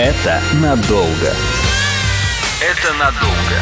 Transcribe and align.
Это 0.00 0.40
надолго. 0.62 1.32
Это 2.62 2.92
надолго. 3.00 3.58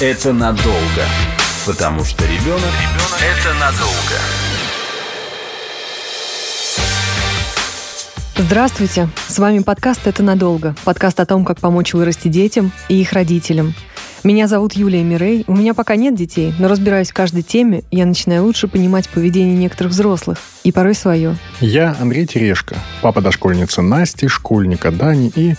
Это 0.00 0.32
надолго. 0.32 1.02
Потому 1.66 2.04
что 2.04 2.22
ребенок, 2.26 2.70
ребенок 2.80 3.18
это 3.20 3.54
надолго. 3.54 4.20
Здравствуйте! 8.36 9.08
С 9.26 9.40
вами 9.40 9.60
подкаст 9.60 10.06
«Это 10.06 10.22
надолго». 10.22 10.76
Подкаст 10.84 11.18
о 11.18 11.26
том, 11.26 11.44
как 11.44 11.58
помочь 11.58 11.92
вырасти 11.92 12.28
детям 12.28 12.70
и 12.88 13.00
их 13.00 13.12
родителям. 13.12 13.74
Меня 14.24 14.48
зовут 14.48 14.72
Юлия 14.72 15.02
Мирей. 15.02 15.44
У 15.46 15.54
меня 15.54 15.74
пока 15.74 15.96
нет 15.96 16.14
детей, 16.14 16.54
но 16.58 16.66
разбираясь 16.66 17.10
в 17.10 17.12
каждой 17.12 17.42
теме, 17.42 17.84
я 17.90 18.06
начинаю 18.06 18.44
лучше 18.44 18.68
понимать 18.68 19.06
поведение 19.10 19.54
некоторых 19.54 19.92
взрослых 19.92 20.38
и 20.62 20.72
порой 20.72 20.94
свое. 20.94 21.36
Я 21.60 21.94
Андрей 22.00 22.26
Терешко, 22.26 22.74
папа 23.02 23.20
дошкольницы 23.20 23.82
Насти, 23.82 24.26
школьника 24.26 24.90
Дани 24.90 25.30
и 25.36 25.56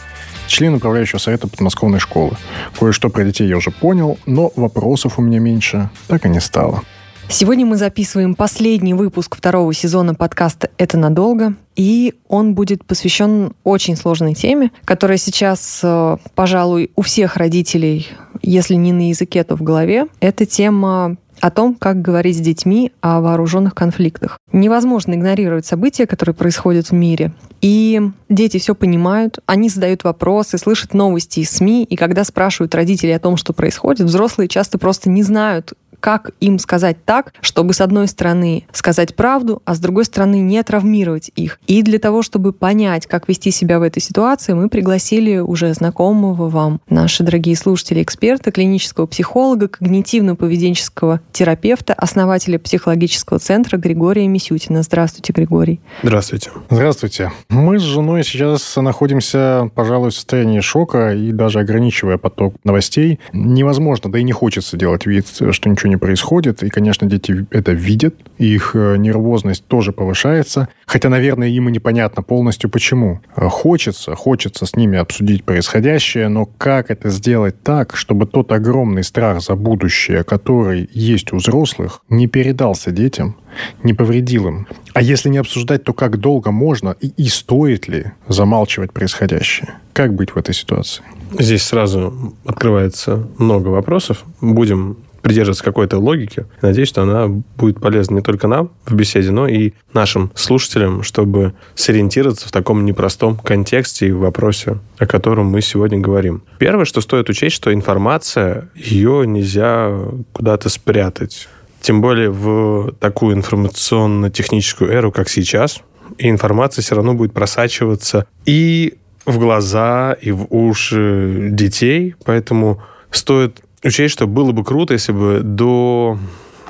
член 0.47 0.75
управляющего 0.75 1.19
совета 1.19 1.47
подмосковной 1.47 1.99
школы. 1.99 2.37
Кое-что 2.77 3.09
про 3.09 3.23
детей 3.23 3.47
я 3.47 3.57
уже 3.57 3.71
понял, 3.71 4.17
но 4.25 4.51
вопросов 4.55 5.19
у 5.19 5.21
меня 5.21 5.39
меньше 5.39 5.89
так 6.07 6.25
и 6.25 6.29
не 6.29 6.39
стало. 6.39 6.83
Сегодня 7.27 7.65
мы 7.65 7.75
записываем 7.75 8.35
последний 8.35 8.93
выпуск 8.93 9.35
второго 9.35 9.73
сезона 9.73 10.13
подкаста 10.13 10.69
«Это 10.77 10.97
надолго», 10.97 11.55
и 11.75 12.13
он 12.29 12.53
будет 12.53 12.85
посвящен 12.85 13.53
очень 13.63 13.97
сложной 13.97 14.35
теме, 14.35 14.71
которая 14.85 15.17
сейчас, 15.17 15.81
э, 15.83 16.17
пожалуй, 16.35 16.91
у 16.95 17.01
всех 17.01 17.35
родителей, 17.35 18.07
если 18.41 18.75
не 18.75 18.93
на 18.93 19.09
языке, 19.09 19.43
то 19.43 19.55
в 19.55 19.63
голове. 19.63 20.05
Это 20.19 20.45
тема 20.45 21.17
о 21.45 21.51
том, 21.51 21.75
как 21.75 22.01
говорить 22.01 22.37
с 22.37 22.39
детьми 22.39 22.91
о 23.01 23.21
вооруженных 23.21 23.75
конфликтах. 23.75 24.39
Невозможно 24.51 25.13
игнорировать 25.13 25.67
события, 25.67 26.07
которые 26.07 26.33
происходят 26.33 26.87
в 26.87 26.93
мире. 26.93 27.33
И 27.61 28.01
дети 28.29 28.57
все 28.57 28.73
понимают, 28.73 29.37
они 29.45 29.69
задают 29.69 30.03
вопросы, 30.03 30.57
слышат 30.57 30.95
новости 30.95 31.41
из 31.41 31.51
СМИ, 31.51 31.83
и 31.83 31.95
когда 31.97 32.23
спрашивают 32.23 32.73
родителей 32.73 33.13
о 33.13 33.19
том, 33.19 33.37
что 33.37 33.53
происходит, 33.53 34.07
взрослые 34.07 34.47
часто 34.47 34.79
просто 34.79 35.11
не 35.11 35.21
знают, 35.21 35.73
как 36.05 36.29
им 36.39 36.59
сказать 36.59 37.03
так, 37.03 37.33
чтобы 37.41 37.73
с 37.73 37.81
одной 37.81 38.07
стороны 38.07 38.67
сказать 38.71 39.15
правду, 39.15 39.63
а 39.65 39.73
с 39.73 39.79
другой 39.79 40.05
стороны 40.05 40.35
не 40.35 40.61
травмировать 40.61 41.31
их. 41.35 41.59
И 41.65 41.81
для 41.81 41.97
того, 41.97 42.21
чтобы 42.21 42.53
понять, 42.53 43.07
как 43.07 43.27
вести 43.27 43.49
себя 43.49 43.79
в 43.79 43.81
этой 43.81 44.03
ситуации, 44.03 44.53
мы 44.53 44.69
пригласили 44.69 45.39
уже 45.39 45.73
знакомого 45.73 46.47
вам, 46.47 46.79
наши 46.87 47.23
дорогие 47.23 47.55
слушатели, 47.55 48.03
эксперта, 48.03 48.51
клинического 48.51 49.07
психолога, 49.07 49.65
когнитивно-поведенческого 49.65 51.21
терапевта, 51.31 51.95
основателя 51.95 52.59
психологического 52.59 53.39
центра 53.39 53.77
Григория 53.77 54.27
Мисютина. 54.27 54.83
Здравствуйте, 54.83 55.33
Григорий. 55.33 55.81
Здравствуйте. 56.03 56.51
Здравствуйте. 56.69 57.31
Мы 57.49 57.79
с 57.79 57.81
женой 57.81 58.23
сейчас 58.23 58.75
находимся, 58.75 59.71
пожалуй, 59.73 60.11
в 60.11 60.13
состоянии 60.13 60.59
шока 60.59 61.15
и 61.15 61.31
даже 61.31 61.61
ограничивая 61.61 62.19
поток 62.19 62.53
новостей. 62.63 63.19
Невозможно, 63.33 64.11
да 64.11 64.19
и 64.19 64.23
не 64.23 64.33
хочется 64.33 64.77
делать 64.77 65.07
вид, 65.07 65.25
что 65.49 65.67
ничего 65.67 65.89
не 65.89 65.94
происходит. 65.97 66.63
И, 66.63 66.69
конечно, 66.69 67.07
дети 67.07 67.45
это 67.51 67.71
видят, 67.71 68.15
их 68.37 68.71
э, 68.75 68.97
нервозность 68.97 69.65
тоже 69.65 69.91
повышается. 69.91 70.69
Хотя, 70.85 71.09
наверное, 71.09 71.47
им 71.49 71.69
и 71.69 71.71
непонятно 71.71 72.23
полностью 72.23 72.69
почему. 72.69 73.21
Э, 73.35 73.47
хочется, 73.47 74.15
хочется 74.15 74.65
с 74.65 74.75
ними 74.75 74.97
обсудить 74.97 75.43
происходящее, 75.43 76.27
но 76.27 76.45
как 76.45 76.91
это 76.91 77.09
сделать 77.09 77.61
так, 77.63 77.95
чтобы 77.95 78.25
тот 78.25 78.51
огромный 78.51 79.03
страх 79.03 79.41
за 79.41 79.55
будущее, 79.55 80.23
который 80.23 80.89
есть 80.93 81.33
у 81.33 81.37
взрослых, 81.37 82.01
не 82.09 82.27
передался 82.27 82.91
детям, 82.91 83.37
не 83.83 83.93
повредил 83.93 84.47
им. 84.47 84.67
А 84.93 85.01
если 85.01 85.29
не 85.29 85.37
обсуждать, 85.37 85.83
то 85.83 85.93
как 85.93 86.19
долго 86.19 86.51
можно 86.51 86.95
и, 86.99 87.07
и 87.17 87.27
стоит 87.27 87.87
ли 87.87 88.11
замалчивать 88.27 88.91
происходящее? 88.93 89.75
Как 89.93 90.13
быть 90.13 90.31
в 90.31 90.37
этой 90.37 90.53
ситуации? 90.53 91.03
Здесь 91.37 91.63
сразу 91.63 92.33
открывается 92.45 93.27
много 93.37 93.69
вопросов. 93.69 94.23
Будем 94.41 94.97
придерживаться 95.25 95.63
какой-то 95.63 95.97
логики. 95.97 96.45
Надеюсь, 96.61 96.87
что 96.87 97.01
она 97.01 97.27
будет 97.57 97.81
полезна 97.81 98.17
не 98.17 98.21
только 98.21 98.47
нам 98.47 98.69
в 98.85 98.93
беседе, 98.93 99.31
но 99.31 99.47
и 99.47 99.73
нашим 99.91 100.31
слушателям, 100.35 101.01
чтобы 101.01 101.55
сориентироваться 101.73 102.47
в 102.47 102.51
таком 102.51 102.85
непростом 102.85 103.35
контексте 103.35 104.09
и 104.09 104.11
вопросе, 104.11 104.77
о 104.99 105.07
котором 105.07 105.47
мы 105.47 105.61
сегодня 105.61 105.99
говорим. 105.99 106.43
Первое, 106.59 106.85
что 106.85 107.01
стоит 107.01 107.27
учесть, 107.27 107.55
что 107.55 107.73
информация, 107.73 108.69
ее 108.75 109.25
нельзя 109.25 109.99
куда-то 110.31 110.69
спрятать. 110.69 111.49
Тем 111.81 112.01
более 112.01 112.29
в 112.29 112.91
такую 112.99 113.35
информационно-техническую 113.35 114.91
эру, 114.91 115.11
как 115.11 115.27
сейчас, 115.27 115.81
и 116.19 116.29
информация 116.29 116.83
все 116.83 116.93
равно 116.93 117.15
будет 117.15 117.33
просачиваться 117.33 118.27
и 118.45 118.93
в 119.25 119.39
глаза, 119.39 120.13
и 120.21 120.29
в 120.29 120.45
уши 120.51 121.49
детей, 121.51 122.13
поэтому 122.25 122.83
стоит 123.09 123.64
учесть, 123.85 124.13
что 124.13 124.27
было 124.27 124.51
бы 124.51 124.63
круто, 124.63 124.93
если 124.93 125.11
бы 125.11 125.41
до 125.43 126.17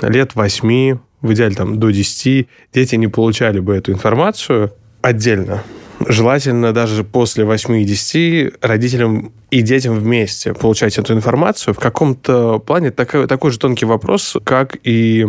лет 0.01 0.35
8, 0.35 0.97
в 1.21 1.33
идеале 1.33 1.55
там 1.55 1.79
до 1.79 1.89
10, 1.89 2.47
дети 2.73 2.95
не 2.95 3.07
получали 3.07 3.59
бы 3.59 3.75
эту 3.75 3.91
информацию 3.91 4.73
отдельно. 5.01 5.63
Желательно 6.07 6.73
даже 6.73 7.03
после 7.03 7.45
8 7.45 7.77
и 7.77 7.85
10 7.85 8.53
родителям 8.61 9.31
и 9.49 9.61
детям 9.61 9.97
вместе 9.97 10.53
получать 10.53 10.97
эту 10.97 11.13
информацию. 11.13 11.73
В 11.73 11.79
каком-то 11.79 12.59
плане 12.59 12.91
такой, 12.91 13.27
такой 13.27 13.51
же 13.51 13.59
тонкий 13.59 13.85
вопрос, 13.85 14.35
как 14.43 14.77
и 14.83 15.25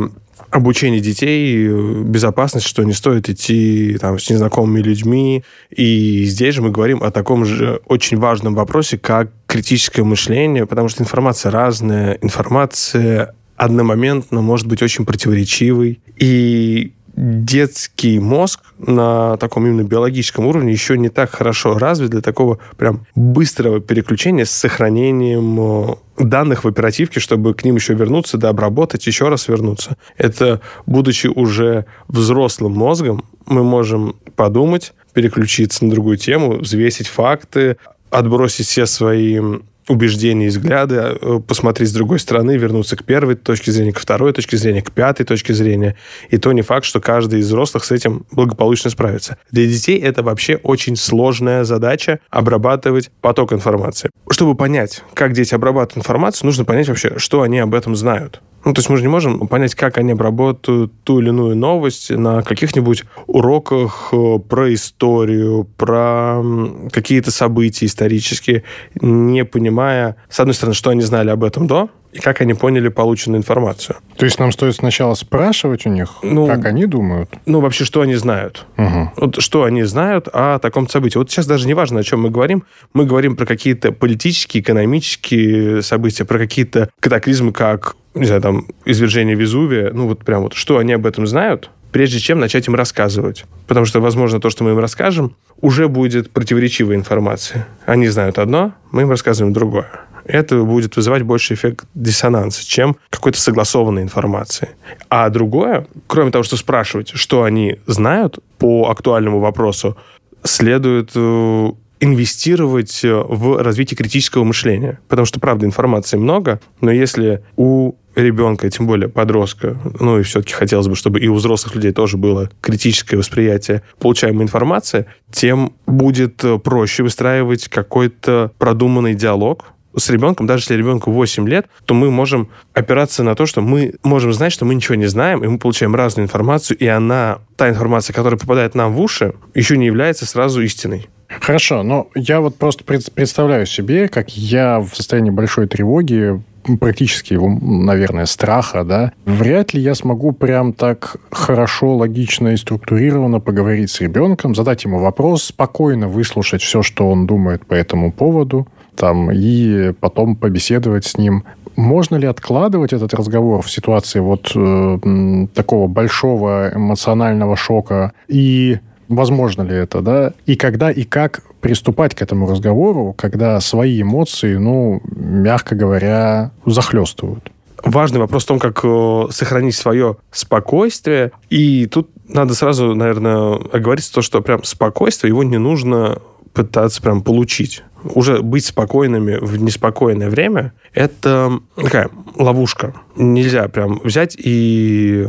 обучение 0.57 1.01
детей, 1.01 1.69
безопасность, 1.69 2.67
что 2.67 2.83
не 2.83 2.93
стоит 2.93 3.29
идти 3.29 3.97
там, 4.01 4.19
с 4.19 4.29
незнакомыми 4.31 4.81
людьми. 4.81 5.45
И 5.71 6.25
здесь 6.25 6.55
же 6.55 6.63
мы 6.63 6.71
говорим 6.71 7.03
о 7.03 7.11
таком 7.11 7.45
же 7.45 7.81
очень 7.87 8.17
важном 8.17 8.55
вопросе, 8.55 8.99
как 8.99 9.31
критическое 9.47 10.03
мышление, 10.03 10.67
потому 10.67 10.89
что 10.89 11.03
информация 11.03 11.53
разная, 11.53 12.19
информация 12.23 13.35
одномоментно 13.57 14.43
может 14.43 14.67
быть 14.67 14.83
очень 14.83 15.05
противоречивой. 15.05 16.01
И 16.17 16.93
детский 17.17 18.21
мозг 18.21 18.61
на 18.79 19.39
таком 19.39 19.67
именно 19.67 19.83
биологическом 19.83 20.47
уровне 20.47 20.73
еще 20.73 20.99
не 20.99 21.09
так 21.09 21.31
хорошо 21.31 21.79
развит 21.79 22.11
для 22.11 22.21
такого 22.21 22.59
прям 22.77 23.07
быстрого 23.15 23.81
переключения 23.81 24.45
с 24.45 24.51
сохранением 24.51 25.59
э, 25.61 25.95
данных 26.19 26.65
в 26.65 26.69
оперативке, 26.69 27.19
чтобы 27.19 27.55
к 27.55 27.65
ним 27.65 27.77
еще 27.77 27.95
вернуться, 27.95 28.37
да, 28.37 28.51
обработать, 28.51 29.07
еще 29.07 29.29
раз 29.29 29.49
вернуться. 29.49 29.97
Это, 30.19 30.61
будучи 30.85 31.27
уже 31.27 31.87
взрослым 32.09 32.73
мозгом, 32.73 33.25
мы 33.47 33.65
можем 33.65 34.17
подумать, 34.37 34.93
переключиться 35.15 35.85
на 35.85 35.91
другую 35.91 36.19
тему, 36.19 36.59
взвесить 36.59 37.07
факты, 37.07 37.79
отбросить 38.11 38.67
все 38.67 38.85
свои 38.85 39.41
убеждения 39.89 40.47
и 40.47 40.49
взгляды, 40.49 40.97
э, 40.97 41.41
посмотреть 41.47 41.91
с 41.91 41.93
другой 41.93 42.19
стороны, 42.19 42.57
вернуться 42.57 42.97
к 42.97 43.05
первой 43.05 43.37
точке 43.37 43.73
зрения, 43.73 43.93
к 43.93 43.99
второй 43.99 44.33
точке 44.33 44.57
зрения, 44.57 44.83
к 44.83 44.91
пятой 44.91 45.25
точке 45.25 45.55
зрения. 45.55 45.97
И 46.31 46.39
то 46.39 46.53
не 46.53 46.63
факт, 46.63 46.85
что 46.85 47.01
каждый 47.01 47.41
из 47.41 47.47
взрослых 47.47 47.85
с 47.85 47.93
этим 47.93 48.27
благополучно 48.31 48.91
справится. 48.91 49.39
Для 49.51 49.67
детей 49.67 49.99
это 49.99 50.23
вообще 50.23 50.57
очень 50.57 50.97
сложная 50.97 51.65
задача 51.65 52.21
обрабатывать 52.31 53.11
поток 53.21 53.53
информации. 53.53 54.11
Чтобы 54.31 54.55
понять, 54.55 55.03
как 55.15 55.33
дети 55.33 55.55
обрабатывают 55.55 56.05
информацию, 56.05 56.47
нужно 56.47 56.65
понять 56.65 56.89
вообще, 56.89 57.19
что 57.19 57.43
они 57.43 57.59
об 57.59 57.75
этом 57.75 57.95
знают. 57.97 58.41
Ну, 58.67 58.73
то 58.73 58.81
есть 58.81 58.89
мы 58.91 58.97
же 58.97 59.03
не 59.05 59.09
можем 59.09 59.47
понять, 59.47 59.77
как 59.77 59.97
они 59.97 60.11
обработают 60.11 60.93
ту 61.05 61.21
или 61.21 61.29
иную 61.29 61.55
новость 61.55 62.11
на 62.11 62.43
каких-нибудь 62.43 63.05
уроках 63.29 64.09
э, 64.11 64.39
про 64.41 64.75
историю, 64.75 65.69
про 65.77 66.43
какие-то 66.91 67.31
события 67.31 67.87
исторические, 67.87 68.65
не 69.01 69.45
понимая, 69.45 70.17
с 70.29 70.41
одной 70.41 70.55
стороны, 70.55 70.75
что 70.75 70.91
они 70.91 71.03
знали 71.03 71.31
об 71.31 71.45
этом 71.45 71.69
до, 71.69 71.91
и 72.17 72.21
как 72.21 72.41
они 72.41 72.55
поняли 72.55 72.89
полученную 72.89 73.39
информацию. 73.39 73.97
То 74.17 74.25
есть 74.25 74.39
нам 74.39 74.51
стоит 74.51 74.75
сначала 74.75 75.15
спрашивать 75.15 75.87
у 75.87 75.91
них, 75.91 76.17
ну, 76.23 76.47
как 76.47 76.65
они 76.65 76.87
думают? 76.87 77.31
Ну, 77.45 77.61
вообще, 77.61 77.85
что 77.85 78.01
они 78.01 78.15
знают. 78.15 78.67
Угу. 78.79 79.13
Вот 79.17 79.43
что 79.43 79.65
они 79.65 79.83
знают 79.83 80.29
о 80.33 80.59
таком 80.59 80.89
событии. 80.89 81.19
Вот 81.19 81.31
сейчас 81.31 81.47
даже 81.47 81.67
не 81.67 81.75
важно, 81.75 82.01
о 82.01 82.03
чем 82.03 82.23
мы 82.23 82.31
говорим. 82.31 82.65
Мы 82.95 83.05
говорим 83.05 83.37
про 83.37 83.45
какие-то 83.45 83.93
политические, 83.93 84.63
экономические 84.63 85.83
события, 85.83 86.25
про 86.25 86.39
какие-то 86.39 86.89
катаклизмы, 87.01 87.53
как 87.53 87.97
не 88.15 88.25
знаю, 88.25 88.41
там, 88.41 88.67
извержение 88.87 89.37
Везувия, 89.37 89.93
ну 89.93 90.09
вот 90.09 90.25
прям 90.25 90.43
вот, 90.43 90.55
что 90.55 90.79
они 90.79 90.95
об 90.95 91.05
этом 91.05 91.27
знают, 91.27 91.71
прежде 91.93 92.19
чем 92.19 92.41
начать 92.41 92.69
им 92.69 92.75
рассказывать. 92.75 93.45
Потому 93.67 93.87
что, 93.87 94.01
возможно, 94.01 94.41
то, 94.41 94.51
что 94.51 94.65
мы 94.65 94.71
им 94.71 94.79
расскажем, 94.79 95.35
уже 95.61 95.89
будет 95.89 96.31
противоречивая 96.31 96.97
информация. 96.97 97.67
Они 97.85 98.09
знают 98.09 98.39
одно, 98.39 98.75
мы 98.91 99.03
им 99.03 99.11
рассказываем 99.11 99.53
другое. 99.53 99.89
Это 100.25 100.61
будет 100.63 100.97
вызывать 100.97 101.23
больше 101.23 101.55
эффект 101.55 101.87
диссонанса, 101.95 102.67
чем 102.67 102.97
какой-то 103.11 103.41
согласованной 103.41 104.03
информации. 104.03 104.71
А 105.09 105.29
другое, 105.31 105.87
кроме 106.09 106.33
того, 106.33 106.43
что 106.43 106.57
спрашивать, 106.57 107.11
что 107.15 107.45
они 107.45 107.79
знают 107.87 108.41
по 108.59 108.91
актуальному 108.91 109.39
вопросу, 109.39 109.97
следует 110.43 111.13
э, 111.15 111.71
инвестировать 112.01 113.01
в 113.03 113.63
развитие 113.63 113.97
критического 113.97 114.45
мышления. 114.45 114.99
Потому 115.09 115.27
что, 115.27 115.39
правда, 115.39 115.65
информации 115.65 116.17
много, 116.17 116.61
но 116.81 116.91
если 116.91 117.43
у 117.57 117.95
ребенка, 118.17 118.69
тем 118.71 118.87
более 118.87 119.09
подростка, 119.09 119.77
ну 120.01 120.19
и 120.19 120.23
все-таки 120.23 120.55
хотелось 120.55 120.89
бы, 120.89 120.97
чтобы 120.97 121.21
и 121.21 121.29
у 121.29 121.35
взрослых 121.35 121.75
людей 121.75 121.93
тоже 121.93 122.17
было 122.17 122.51
критическое 122.61 123.17
восприятие 123.17 123.83
получаемой 123.99 124.45
информации, 124.45 125.07
тем 125.31 125.75
будет 125.87 126.43
проще 126.65 127.03
выстраивать 127.03 127.69
какой-то 127.69 128.53
продуманный 128.59 129.15
диалог, 129.15 129.67
с 129.99 130.11
ребенком, 130.11 130.47
даже 130.47 130.63
если 130.65 130.75
ребенку 130.75 131.11
8 131.11 131.49
лет, 131.49 131.67
то 131.87 131.95
мы 131.95 132.11
можем 132.11 132.51
опираться 132.75 133.23
на 133.23 133.35
то, 133.35 133.47
что 133.47 133.63
мы 133.63 133.95
можем 134.03 134.33
знать, 134.33 134.53
что 134.53 134.65
мы 134.65 134.75
ничего 134.75 134.95
не 134.95 135.07
знаем, 135.07 135.43
и 135.43 135.49
мы 135.49 135.59
получаем 135.59 135.95
разную 135.95 136.27
информацию, 136.27 136.77
и 136.77 136.87
она, 136.87 137.39
та 137.57 137.71
информация, 137.71 138.13
которая 138.13 138.39
попадает 138.39 138.75
нам 138.75 138.93
в 138.93 139.01
уши, 139.01 139.35
еще 139.55 139.79
не 139.79 139.87
является 139.87 140.27
сразу 140.27 140.61
истиной. 140.61 141.09
Хорошо, 141.41 141.83
но 141.83 142.09
я 142.15 142.41
вот 142.41 142.57
просто 142.57 142.85
представляю 142.85 143.67
себе, 143.67 144.09
как 144.09 144.37
я 144.37 144.81
в 144.81 144.95
состоянии 144.95 145.31
большой 145.31 145.67
тревоги 145.67 146.43
практически 146.81 147.35
его, 147.35 147.49
наверное, 147.49 148.27
страха, 148.27 148.85
да, 148.85 149.13
вряд 149.25 149.75
ли 149.75 149.81
я 149.81 149.95
смогу 149.95 150.33
прям 150.33 150.73
так 150.73 151.17
хорошо, 151.31 151.97
логично 151.97 152.49
и 152.49 152.57
структурированно 152.57 153.41
поговорить 153.41 153.91
с 153.91 154.01
ребенком, 154.01 154.55
задать 154.55 154.85
ему 154.85 154.99
вопрос, 154.99 155.45
спокойно 155.45 156.09
выслушать 156.09 156.63
все, 156.63 156.83
что 156.83 157.09
он 157.09 157.27
думает 157.27 157.67
по 157.67 157.75
этому 157.75 158.13
поводу, 158.13 158.67
там, 158.97 159.31
и 159.31 159.93
потом 159.93 160.37
побеседовать 160.37 161.05
с 161.05 161.19
ним. 161.19 161.45
Можно 161.77 162.17
ли 162.17 162.27
откладывать 162.27 162.95
этот 162.95 163.13
разговор 163.13 163.63
в 163.63 163.71
ситуации 163.71 164.21
вот 164.21 164.51
э, 164.55 165.47
такого 165.55 165.87
большого 165.87 166.71
эмоционального 166.75 167.55
шока 167.55 168.13
и 168.29 168.79
возможно 169.09 169.63
ли 169.63 169.75
это, 169.75 170.01
да, 170.01 170.33
и 170.47 170.57
когда 170.57 170.91
и 170.91 171.05
как 171.05 171.43
приступать 171.61 172.15
к 172.15 172.23
этому 172.23 172.49
разговору, 172.49 173.15
когда 173.17 173.61
свои 173.61 174.03
эмоции, 174.03 174.57
ну, 174.57 175.01
мягко 175.05 175.75
говоря, 175.75 176.53
захлестывают. 176.65 177.51
Важный 177.85 178.21
вопрос 178.21 178.45
в 178.45 178.49
том, 178.49 178.59
как 178.59 178.81
э, 178.85 179.27
сохранить 179.31 179.77
свое 179.77 180.17
спокойствие. 180.31 181.31
И 181.51 181.87
тут 181.87 182.09
надо 182.29 182.55
сразу, 182.55 182.95
наверное, 182.95 183.59
оговориться 183.73 184.13
то, 184.13 184.23
что 184.23 184.41
прям 184.41 184.65
спокойствие, 184.65 185.31
его 185.31 185.45
не 185.45 185.59
нужно 185.59 186.21
пытаться 186.53 187.03
прям 187.03 187.23
получить. 187.23 187.85
Уже 188.03 188.41
быть 188.41 188.65
спокойными 188.65 189.37
в 189.37 189.61
неспокойное 189.63 190.31
время– 190.31 190.73
это 190.95 191.61
такая 191.77 192.09
ловушка. 192.37 192.95
Нельзя 193.17 193.69
прям 193.69 194.01
взять 194.03 194.37
и 194.39 195.27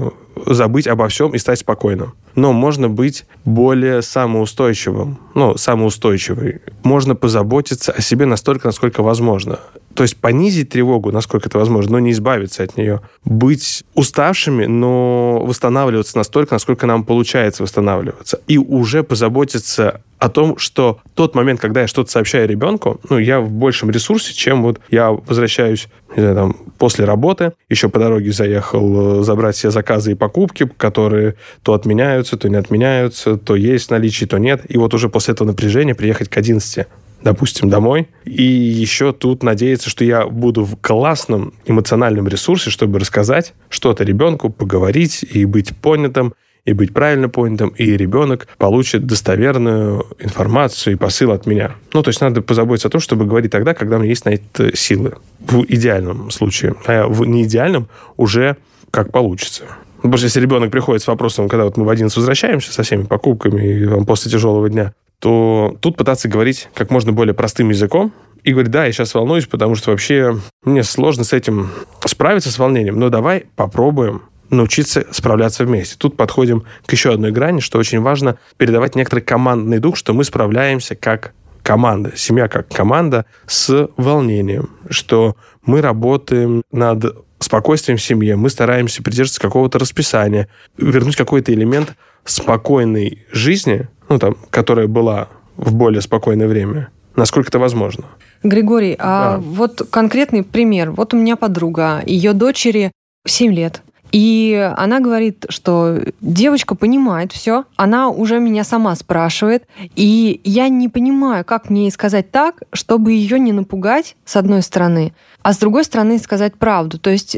забыть 0.54 0.88
обо 0.88 1.08
всем 1.08 1.32
и 1.32 1.38
стать 1.38 1.60
спокойным. 1.60 2.14
Но 2.36 2.54
можно 2.54 2.90
быть 2.90 3.26
более 3.46 4.02
самоустойчивым. 4.02 5.20
Ну, 5.36 5.58
самоустойчивый. 5.58 6.62
Можно 6.84 7.16
позаботиться 7.16 7.92
о 7.92 8.02
себе 8.02 8.26
настолько, 8.26 8.68
насколько 8.68 9.04
возможно. 9.04 9.60
То 9.98 10.04
есть 10.04 10.16
понизить 10.18 10.70
тревогу, 10.70 11.12
насколько 11.12 11.50
это 11.50 11.58
возможно, 11.58 11.94
но 11.94 12.00
не 12.00 12.12
избавиться 12.12 12.62
от 12.62 12.78
нее. 12.78 13.02
Быть 13.26 13.84
уставшими, 13.96 14.68
но 14.68 15.42
восстанавливаться 15.44 16.16
настолько, 16.18 16.54
насколько 16.54 16.86
нам 16.86 17.04
получается 17.04 17.64
восстанавливаться. 17.64 18.40
И 18.46 18.60
уже 18.60 19.02
позаботиться 19.02 20.02
о 20.20 20.30
том, 20.30 20.60
что 20.60 21.00
тот 21.16 21.34
момент, 21.34 21.60
когда 21.60 21.82
я 21.82 21.88
что-то 21.88 22.12
сообщаю 22.12 22.48
ребенку, 22.48 23.02
ну, 23.10 23.18
я 23.18 23.40
в 23.40 23.50
большем 23.50 23.90
ресурсе, 23.90 24.36
чем 24.36 24.62
вот 24.62 24.80
я 24.92 25.10
возвращаюсь, 25.10 25.88
не 26.16 26.22
знаю, 26.22 26.36
там, 26.36 26.54
после 26.78 27.06
работы, 27.06 27.54
еще 27.68 27.90
по 27.90 27.98
дороге 27.98 28.32
заехал 28.32 29.22
э, 29.22 29.24
забрать 29.24 29.56
все 29.56 29.72
заказы 29.72 30.12
и 30.12 30.16
покупки, 30.16 30.70
которые 30.78 31.38
то 31.64 31.74
отменяются, 31.74 32.38
то 32.38 32.48
не 32.50 32.58
отменяются, 32.58 33.36
то 33.36 33.56
есть 33.56 33.88
в 33.88 33.92
наличии, 33.92 34.26
то 34.26 34.38
нет. 34.38 34.62
И 34.68 34.78
вот 34.78 34.94
уже 34.94 35.10
после 35.10 35.34
этого 35.34 35.48
напряжения 35.48 35.96
приехать 35.96 36.30
к 36.30 36.38
11 36.38 36.86
допустим, 37.22 37.70
домой. 37.70 38.08
И 38.26 38.44
еще 38.44 39.14
тут 39.14 39.44
надеяться, 39.44 39.90
что 39.90 40.04
я 40.04 40.26
буду 40.26 40.64
в 40.64 40.76
классном 40.78 41.54
эмоциональном 41.66 42.28
ресурсе, 42.28 42.70
чтобы 42.70 43.00
рассказать 43.00 43.54
что-то 43.70 44.04
ребенку, 44.04 44.50
поговорить 44.50 45.24
и 45.30 45.46
быть 45.46 45.76
понятым, 45.78 46.34
и 46.66 46.74
быть 46.74 46.94
правильно 46.94 47.30
понятым, 47.30 47.70
и 47.70 47.96
ребенок 47.96 48.48
получит 48.58 49.06
достоверную 49.06 50.06
информацию 50.20 50.94
и 50.94 50.98
посыл 50.98 51.32
от 51.32 51.46
меня. 51.46 51.76
Ну, 51.94 52.04
то 52.04 52.10
есть 52.10 52.20
надо 52.20 52.42
позаботиться 52.42 52.90
о 52.90 52.92
том, 52.92 53.00
чтобы 53.00 53.26
говорить 53.26 53.52
тогда, 53.52 53.74
когда 53.74 53.96
у 53.96 54.00
меня 54.00 54.10
есть 54.10 54.26
на 54.26 54.32
это 54.32 54.76
силы. 54.76 55.14
В 55.40 55.64
идеальном 55.64 56.30
случае. 56.30 56.76
А 56.86 57.08
в 57.08 57.26
неидеальном 57.26 57.88
уже 58.18 58.58
как 58.92 59.14
получится. 59.14 59.64
Потому 59.98 60.18
что 60.18 60.26
если 60.26 60.42
ребенок 60.42 60.70
приходит 60.70 61.02
с 61.02 61.08
вопросом, 61.08 61.48
когда 61.48 61.64
вот 61.64 61.78
мы 61.78 61.86
в 61.86 61.90
11 61.90 62.16
возвращаемся 62.16 62.74
со 62.74 62.84
всеми 62.84 63.04
покупками 63.04 63.66
и 63.66 63.88
там, 63.88 64.06
после 64.06 64.30
тяжелого 64.30 64.70
дня, 64.70 64.94
то 65.20 65.78
тут 65.82 65.98
пытаться 65.98 66.28
говорить 66.28 66.70
как 66.74 66.92
можно 66.92 67.12
более 67.12 67.34
простым 67.34 67.70
языком 67.70 68.14
и 68.44 68.52
говорить, 68.52 68.72
да, 68.72 68.86
я 68.86 68.92
сейчас 68.92 69.14
волнуюсь, 69.14 69.48
потому 69.48 69.76
что 69.76 69.92
вообще 69.92 70.40
мне 70.64 70.84
сложно 70.84 71.24
с 71.24 71.34
этим 71.34 71.70
справиться, 72.06 72.52
с 72.52 72.60
волнением, 72.60 73.00
но 73.00 73.10
давай 73.10 73.46
попробуем 73.56 74.24
научиться 74.50 75.06
справляться 75.12 75.66
вместе. 75.66 75.96
Тут 75.98 76.16
подходим 76.16 76.64
к 76.86 76.92
еще 76.92 77.14
одной 77.14 77.32
грани, 77.32 77.60
что 77.60 77.80
очень 77.80 78.00
важно 78.00 78.38
передавать 78.58 78.96
некоторый 78.96 79.22
командный 79.22 79.80
дух, 79.80 79.98
что 79.98 80.14
мы 80.14 80.24
справляемся 80.24 80.96
как 80.96 81.34
команда, 81.64 82.14
семья 82.16 82.48
как 82.48 82.70
команда 82.70 83.26
с 83.46 83.90
волнением, 83.98 84.70
что 84.90 85.36
мы 85.66 85.82
работаем 85.82 86.62
над 86.72 87.18
спокойствием 87.40 87.98
в 87.98 88.02
семье, 88.02 88.36
мы 88.36 88.50
стараемся 88.50 89.04
придерживаться 89.04 89.42
какого-то 89.42 89.80
расписания, 89.80 90.48
вернуть 90.78 91.18
какой-то 91.18 91.54
элемент 91.54 91.96
спокойной 92.24 93.26
жизни, 93.32 93.88
ну, 94.10 94.20
там, 94.20 94.36
которая 94.50 94.88
была 94.88 95.28
в 95.56 95.74
более 95.74 96.02
спокойное 96.02 96.48
время, 96.48 96.90
насколько 97.16 97.50
это 97.50 97.60
возможно. 97.60 98.06
Григорий, 98.44 98.96
а 99.00 99.38
да. 99.38 99.38
вот 99.40 99.82
конкретный 99.90 100.44
пример. 100.44 100.92
Вот 100.92 101.14
у 101.14 101.18
меня 101.18 101.36
подруга, 101.36 102.02
ее 102.06 102.34
дочери 102.34 102.92
7 103.26 103.54
лет. 103.54 103.82
И 104.12 104.72
она 104.78 105.00
говорит, 105.00 105.46
что 105.50 106.00
девочка 106.22 106.76
понимает 106.76 107.32
все, 107.32 107.66
она 107.76 108.10
уже 108.10 108.40
меня 108.40 108.64
сама 108.64 108.96
спрашивает, 108.96 109.66
и 109.96 110.42
я 110.44 110.70
не 110.70 110.90
понимаю, 110.90 111.44
как 111.44 111.70
мне 111.70 111.84
ей 111.84 111.92
сказать 111.92 112.32
так, 112.32 112.64
чтобы 112.74 113.12
ее 113.14 113.40
не 113.40 113.52
напугать, 113.52 114.16
с 114.26 114.36
одной 114.36 114.62
стороны, 114.62 115.14
а 115.42 115.54
с 115.54 115.58
другой 115.58 115.84
стороны 115.84 116.20
сказать 116.20 116.56
правду. 116.56 117.00
То 117.00 117.10
есть 117.10 117.38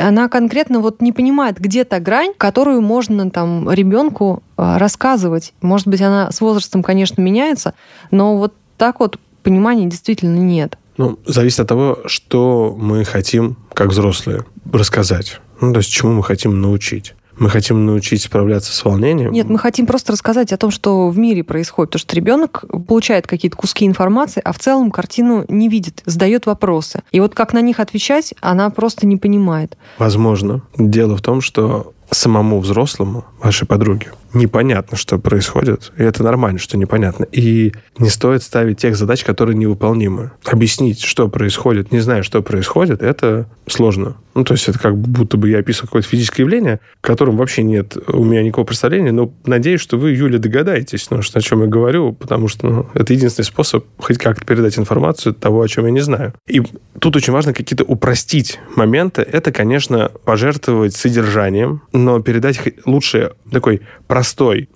она 0.00 0.28
конкретно 0.28 0.80
вот 0.80 1.00
не 1.00 1.12
понимает, 1.12 1.58
где 1.58 1.84
та 1.84 2.00
грань, 2.00 2.32
которую 2.36 2.80
можно 2.80 3.30
там 3.30 3.70
ребенку 3.70 4.42
а, 4.56 4.78
рассказывать. 4.78 5.52
Может 5.62 5.88
быть, 5.88 6.00
она 6.00 6.30
с 6.30 6.40
возрастом, 6.40 6.82
конечно, 6.82 7.20
меняется, 7.20 7.74
но 8.10 8.36
вот 8.36 8.54
так 8.76 9.00
вот 9.00 9.18
понимания 9.42 9.86
действительно 9.86 10.38
нет. 10.38 10.78
Ну, 10.96 11.18
зависит 11.26 11.60
от 11.60 11.68
того, 11.68 11.98
что 12.06 12.74
мы 12.78 13.04
хотим, 13.04 13.56
как 13.72 13.88
взрослые, 13.88 14.44
рассказать. 14.72 15.40
Ну, 15.60 15.72
то 15.72 15.78
есть 15.78 15.90
чему 15.90 16.12
мы 16.12 16.22
хотим 16.22 16.60
научить. 16.60 17.14
Мы 17.38 17.50
хотим 17.50 17.84
научить 17.84 18.22
справляться 18.22 18.72
с 18.72 18.84
волнением. 18.84 19.32
Нет, 19.32 19.48
мы 19.48 19.58
хотим 19.58 19.86
просто 19.86 20.12
рассказать 20.12 20.52
о 20.52 20.56
том, 20.56 20.70
что 20.70 21.08
в 21.08 21.18
мире 21.18 21.42
происходит. 21.42 21.90
Потому 21.90 22.00
что 22.00 22.16
ребенок 22.16 22.64
получает 22.86 23.26
какие-то 23.26 23.56
куски 23.56 23.86
информации, 23.86 24.40
а 24.44 24.52
в 24.52 24.58
целом 24.58 24.90
картину 24.90 25.44
не 25.48 25.68
видит, 25.68 26.02
задает 26.06 26.46
вопросы. 26.46 27.02
И 27.10 27.18
вот 27.18 27.34
как 27.34 27.52
на 27.52 27.60
них 27.60 27.80
отвечать, 27.80 28.34
она 28.40 28.70
просто 28.70 29.06
не 29.06 29.16
понимает. 29.16 29.76
Возможно. 29.98 30.62
Дело 30.78 31.16
в 31.16 31.22
том, 31.22 31.40
что 31.40 31.92
самому 32.10 32.60
взрослому, 32.60 33.24
вашей 33.42 33.66
подруге, 33.66 34.12
непонятно, 34.34 34.96
что 34.96 35.18
происходит, 35.18 35.92
и 35.96 36.02
это 36.02 36.22
нормально, 36.22 36.58
что 36.58 36.76
непонятно. 36.76 37.24
И 37.32 37.72
не 37.98 38.08
стоит 38.08 38.42
ставить 38.42 38.78
тех 38.78 38.96
задач, 38.96 39.24
которые 39.24 39.56
невыполнимы. 39.56 40.32
Объяснить, 40.44 41.00
что 41.00 41.28
происходит, 41.28 41.92
не 41.92 42.00
зная, 42.00 42.22
что 42.22 42.42
происходит, 42.42 43.02
это 43.02 43.48
сложно. 43.66 44.16
Ну, 44.34 44.44
то 44.44 44.54
есть 44.54 44.68
это 44.68 44.78
как 44.78 44.96
будто 44.96 45.36
бы 45.36 45.48
я 45.48 45.58
описывал 45.58 45.86
какое-то 45.86 46.08
физическое 46.08 46.42
явление, 46.42 46.80
о 47.00 47.36
вообще 47.36 47.62
нет 47.62 47.96
у 48.08 48.24
меня 48.24 48.42
никакого 48.42 48.66
представления, 48.66 49.12
но 49.12 49.32
надеюсь, 49.46 49.80
что 49.80 49.96
вы, 49.96 50.10
Юля, 50.10 50.38
догадаетесь, 50.38 51.08
ну, 51.10 51.22
что, 51.22 51.38
о 51.38 51.42
чем 51.42 51.62
я 51.62 51.68
говорю, 51.68 52.12
потому 52.12 52.48
что 52.48 52.66
ну, 52.66 52.86
это 52.94 53.12
единственный 53.12 53.44
способ 53.44 53.86
хоть 53.98 54.18
как-то 54.18 54.44
передать 54.44 54.78
информацию 54.78 55.34
того, 55.34 55.62
о 55.62 55.68
чем 55.68 55.86
я 55.86 55.92
не 55.92 56.00
знаю. 56.00 56.34
И 56.48 56.62
тут 56.98 57.16
очень 57.16 57.32
важно 57.32 57.52
какие-то 57.52 57.84
упростить 57.84 58.58
моменты. 58.74 59.22
Это, 59.22 59.52
конечно, 59.52 60.10
пожертвовать 60.24 60.96
содержанием, 60.96 61.82
но 61.92 62.20
передать 62.20 62.60
лучше 62.86 63.32
такой 63.52 63.82
простой, 64.08 64.23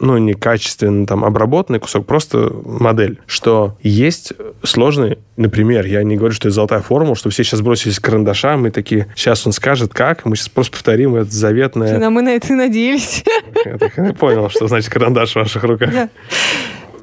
но 0.00 0.18
не 0.18 0.34
качественно 0.34 1.06
там 1.06 1.24
обработанный 1.24 1.80
кусок, 1.80 2.06
просто 2.06 2.52
модель, 2.64 3.18
что 3.26 3.76
есть 3.82 4.32
сложный, 4.62 5.18
например, 5.36 5.86
я 5.86 6.02
не 6.02 6.16
говорю, 6.16 6.34
что 6.34 6.48
это 6.48 6.54
золотая 6.54 6.80
формула, 6.80 7.16
что 7.16 7.30
все 7.30 7.44
сейчас 7.44 7.60
бросились 7.60 7.98
к 7.98 8.04
карандашам 8.04 8.66
и 8.66 8.70
такие, 8.70 9.08
сейчас 9.16 9.46
он 9.46 9.52
скажет 9.52 9.92
как, 9.92 10.24
мы 10.24 10.36
сейчас 10.36 10.48
просто 10.48 10.72
повторим 10.72 11.16
это 11.16 11.30
заветное. 11.30 12.04
А 12.04 12.10
мы 12.10 12.22
на 12.22 12.30
это 12.30 12.48
и 12.48 12.56
надеялись. 12.56 13.24
Я 13.64 14.12
понял, 14.14 14.48
что 14.50 14.68
значит 14.68 14.90
карандаш 14.90 15.32
в 15.32 15.36
ваших 15.36 15.64
руках. 15.64 15.90